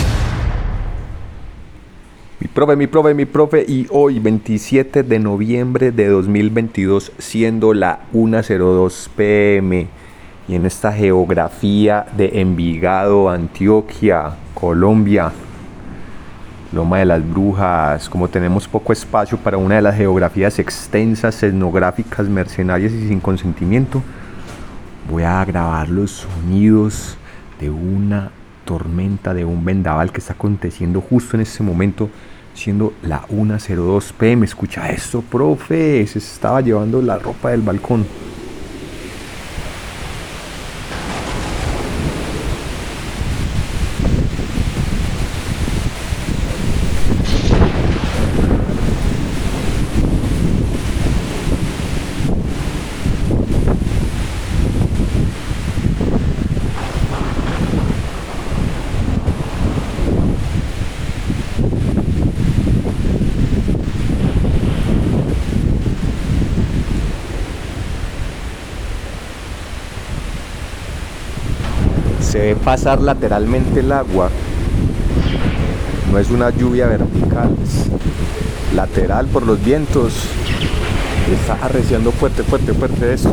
Mi 2.38 2.46
profe, 2.46 2.76
mi 2.76 2.86
profe, 2.86 3.14
mi 3.14 3.24
profe, 3.24 3.64
y 3.66 3.88
hoy 3.90 4.20
27 4.20 5.03
de 5.03 5.18
noviembre 5.18 5.90
de 5.90 6.07
2022, 6.07 7.11
siendo 7.18 7.74
la 7.74 8.03
1.02 8.14 9.09
pm, 9.16 9.88
y 10.46 10.55
en 10.55 10.66
esta 10.66 10.92
geografía 10.92 12.07
de 12.16 12.40
Envigado, 12.40 13.28
Antioquia, 13.28 14.36
Colombia, 14.55 15.32
Loma 16.73 16.99
de 16.99 17.05
las 17.05 17.29
Brujas, 17.29 18.09
como 18.09 18.29
tenemos 18.29 18.68
poco 18.68 18.93
espacio 18.93 19.37
para 19.39 19.57
una 19.57 19.77
de 19.77 19.83
las 19.83 19.97
geografías 19.97 20.61
extensas, 20.61 21.43
etnográficas, 21.43 22.29
mercenarias 22.29 22.93
y 22.93 23.09
sin 23.09 23.18
consentimiento, 23.18 24.03
voy 25.11 25.25
a 25.25 25.45
grabar 25.45 25.89
los 25.89 26.11
sonidos 26.12 27.18
de 27.59 27.71
una 27.71 28.31
tormenta, 28.64 29.35
de 29.35 29.45
un 29.45 29.64
vendaval 29.64 30.12
que 30.12 30.21
está 30.21 30.35
aconteciendo 30.35 31.01
justo 31.01 31.37
en 31.37 31.43
este 31.43 31.64
momento, 31.64 32.09
siendo 32.55 32.93
la 33.03 33.23
1.02 33.23 34.12
pm. 34.12 34.45
Escucha 34.45 34.91
esto, 34.91 35.23
profe, 35.23 36.07
se 36.07 36.21
estaba 36.21 36.61
llevando 36.61 37.03
la 37.03 37.18
ropa 37.18 37.51
del 37.51 37.62
balcón. 37.62 38.07
se 72.31 72.39
ve 72.39 72.49
pasar 72.64 73.00
lateralmente 73.00 73.80
el 73.80 73.92
agua. 73.92 74.30
No 76.11 76.18
es 76.18 76.30
una 76.30 76.50
lluvia 76.50 76.86
vertical, 76.86 77.56
es 77.62 77.86
lateral 78.74 79.26
por 79.26 79.46
los 79.46 79.62
vientos. 79.64 80.14
Está 81.32 81.64
arreciando 81.64 82.11
fuerte, 82.12 82.42
fuerte, 82.42 82.72
fuerte 82.72 83.14
esto. 83.14 83.32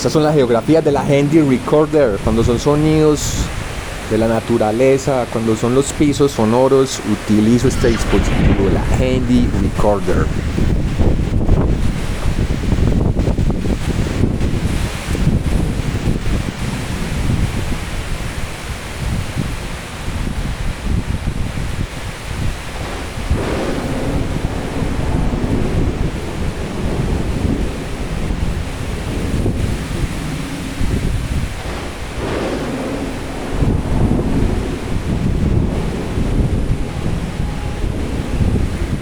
Estas 0.00 0.14
son 0.14 0.22
las 0.22 0.34
geografías 0.34 0.82
de 0.82 0.92
la 0.92 1.02
Handy 1.02 1.42
Recorder, 1.42 2.18
cuando 2.24 2.42
son 2.42 2.58
sonidos 2.58 3.34
de 4.10 4.16
la 4.16 4.28
naturaleza, 4.28 5.26
cuando 5.30 5.54
son 5.54 5.74
los 5.74 5.92
pisos 5.92 6.32
sonoros, 6.32 7.00
utilizo 7.28 7.68
este 7.68 7.88
dispositivo, 7.88 8.70
la 8.72 8.82
Handy 8.96 9.46
Recorder. 9.60 10.24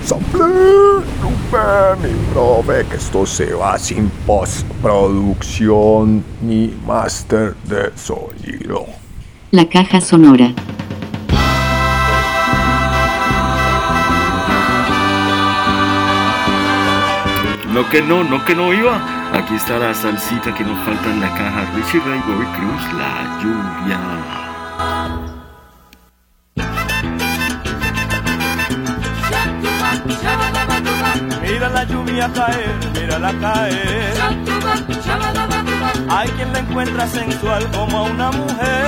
Sample, 0.09 1.05
mi 2.01 2.28
profe, 2.39 2.86
que 2.89 2.97
esto 2.97 3.26
se 3.26 3.53
va 3.53 3.76
sin 3.78 4.09
postproducción 4.24 6.24
ni 6.41 6.72
máster 6.86 7.55
de 7.64 7.91
sonido. 7.97 8.86
La 9.51 9.68
caja 9.68 10.01
sonora. 10.01 10.55
No 17.72 17.91
que 17.91 18.03
no, 18.03 18.22
no 18.22 18.45
que 18.45 18.55
no 18.55 18.72
iba. 18.72 19.03
Aquí 19.32 19.57
está 19.57 19.78
la 19.78 19.93
salsita 19.93 20.55
que 20.55 20.62
nos 20.62 20.78
falta 20.84 21.11
en 21.11 21.20
la 21.20 21.34
caja. 21.34 21.68
Richie 21.74 21.99
Ray 22.01 22.20
Bobby 22.20 22.47
Cruz, 22.57 22.93
la 22.95 23.36
lluvia. 23.43 24.47
La 31.79 31.85
lluvia 31.85 32.29
caer, 32.33 32.74
mírala 32.93 33.33
caer. 33.41 34.14
Hay 36.11 36.29
quien 36.31 36.53
la 36.53 36.59
encuentra 36.59 37.07
sensual 37.07 37.70
como 37.70 37.99
a 37.99 38.03
una 38.03 38.33
mujer. 38.33 38.87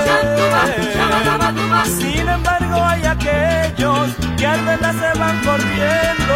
Sin 1.85 2.27
embargo, 2.27 2.83
hay 2.83 3.05
aquellos 3.05 4.09
que 4.37 4.45
al 4.45 4.65
verla 4.65 4.91
se 4.91 5.19
van 5.19 5.37
corriendo. 5.39 6.35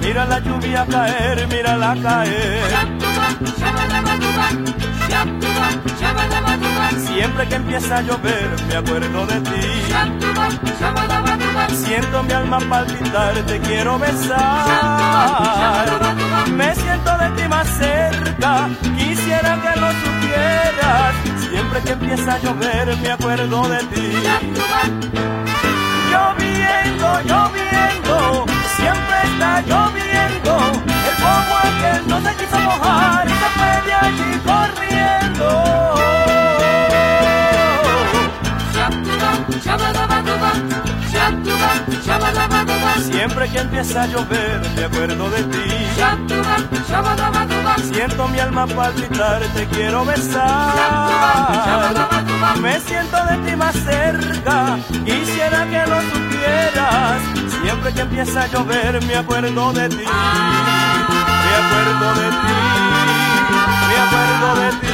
Mira 0.00 0.24
la 0.26 0.38
lluvia 0.38 0.86
caer, 0.86 1.48
mírala 1.48 1.96
caer. 2.00 2.62
Siempre 7.06 7.48
que 7.48 7.54
empieza 7.56 7.96
a 7.96 8.02
llover, 8.02 8.48
me 8.68 8.76
acuerdo 8.76 9.26
de 9.26 9.40
ti. 9.40 9.66
Siento 11.74 12.22
mi 12.22 12.32
alma 12.32 12.58
palpitar, 12.68 13.34
te 13.46 13.60
quiero 13.60 13.98
besar. 13.98 15.86
Me 16.52 16.74
siento 16.74 17.18
de 17.18 17.30
ti 17.30 17.48
más 17.48 17.66
cerca, 17.68 18.68
quisiera 18.96 19.58
que 19.62 19.80
lo 19.80 19.90
supieras. 19.92 21.14
Siempre 21.48 21.80
que 21.82 21.92
empieza 21.92 22.34
a 22.34 22.38
llover, 22.38 22.96
me 22.98 23.10
acuerdo 23.10 23.68
de 23.68 23.78
ti. 23.84 24.12
Lloviendo, 26.10 27.20
lloviendo, 27.24 28.46
siempre 28.76 29.16
está 29.24 29.60
lloviendo. 29.62 30.58
El 31.08 31.14
fuego 31.20 31.54
aquel 31.68 32.08
no 32.08 32.20
se 32.20 32.36
quiso 32.36 32.58
mojar 32.60 33.26
y 33.26 33.30
se 33.30 33.48
fue 33.56 33.72
de 33.86 33.94
allí 33.94 34.40
corriendo. 34.44 35.08
Siempre 43.10 43.48
que 43.50 43.58
empieza 43.58 44.02
a 44.02 44.06
llover 44.06 44.60
me 44.76 44.84
acuerdo 44.84 45.30
de 45.30 45.42
ti. 45.44 45.68
Siento 47.92 48.28
mi 48.28 48.38
alma 48.38 48.66
palpitar, 48.66 49.42
te 49.54 49.66
quiero 49.66 50.04
besar. 50.04 50.74
Me 52.60 52.80
siento 52.80 53.16
de 53.26 53.36
ti 53.38 53.56
más 53.56 53.74
cerca, 53.74 54.78
quisiera 55.04 55.66
que 55.68 55.86
lo 55.90 56.00
supieras. 56.00 57.22
Siempre 57.62 57.92
que 57.92 58.00
empieza 58.00 58.42
a 58.42 58.46
llover 58.46 59.04
me 59.04 59.16
acuerdo 59.16 59.72
de 59.72 59.88
ti. 59.88 59.96
Me 59.96 61.54
acuerdo 61.64 62.14
de 62.20 62.28
ti, 62.30 62.54
me 63.88 63.96
acuerdo 64.00 64.60
de 64.60 64.70
ti 64.80 64.87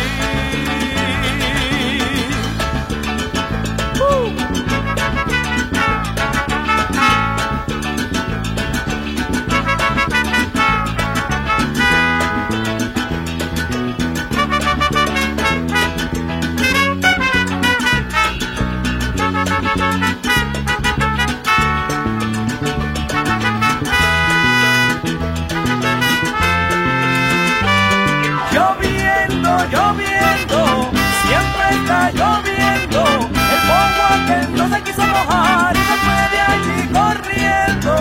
y 35.72 35.78
se 35.88 35.96
fue 36.04 36.20
allí 36.52 36.78
corriendo. 36.92 37.92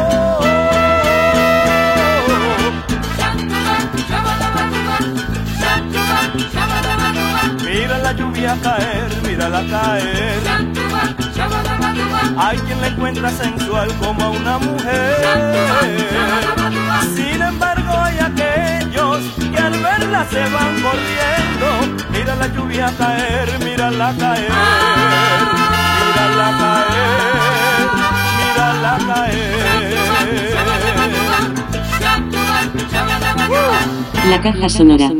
Mira 7.63 7.97
la 7.97 8.11
lluvia 8.13 8.57
caer, 8.61 9.09
mírala 9.25 9.61
caer. 9.69 10.41
Hay 12.37 12.57
quien 12.59 12.81
la 12.81 12.87
encuentra 12.87 13.29
sensual 13.29 13.89
como 13.99 14.23
a 14.23 14.29
una 14.29 14.57
mujer. 14.57 15.15
Sin 17.15 17.41
embargo, 17.41 17.91
hay 17.97 18.17
aquellos 18.19 19.19
que 19.51 19.57
al 19.57 19.73
verla 19.79 20.25
se 20.29 20.41
van 20.41 20.81
corriendo. 20.81 22.03
Mira 22.11 22.35
la 22.35 22.47
lluvia 22.47 22.91
caer, 22.97 23.59
mírala 23.63 24.13
caer 24.17 25.62
mírala 26.23 26.47
caer, 26.57 27.89
mírala 28.37 28.97
caer. 29.07 29.53
La 34.29 34.41
caja 34.41 34.69
sonora. 34.69 35.11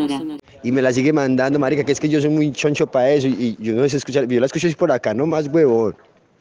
Y 0.64 0.72
me 0.72 0.82
la 0.82 0.94
sigue 0.94 1.12
mandando, 1.12 1.60
marica, 1.60 1.84
que 1.84 1.92
es 1.92 2.00
que 2.00 2.08
yo 2.08 2.22
soy 2.22 2.30
muy 2.30 2.54
choncho 2.54 2.88
para 2.88 3.12
eso 3.12 3.28
y, 3.28 3.58
yo 3.60 3.74
no 3.74 3.88
sé 3.90 3.98
escuchar, 3.98 4.26
yo 4.28 4.40
la 4.40 4.46
escucho 4.46 4.68
es 4.68 4.76
por 4.76 4.92
acá, 4.92 5.14
no 5.14 5.26
más 5.26 5.48
huevón. 5.48 5.96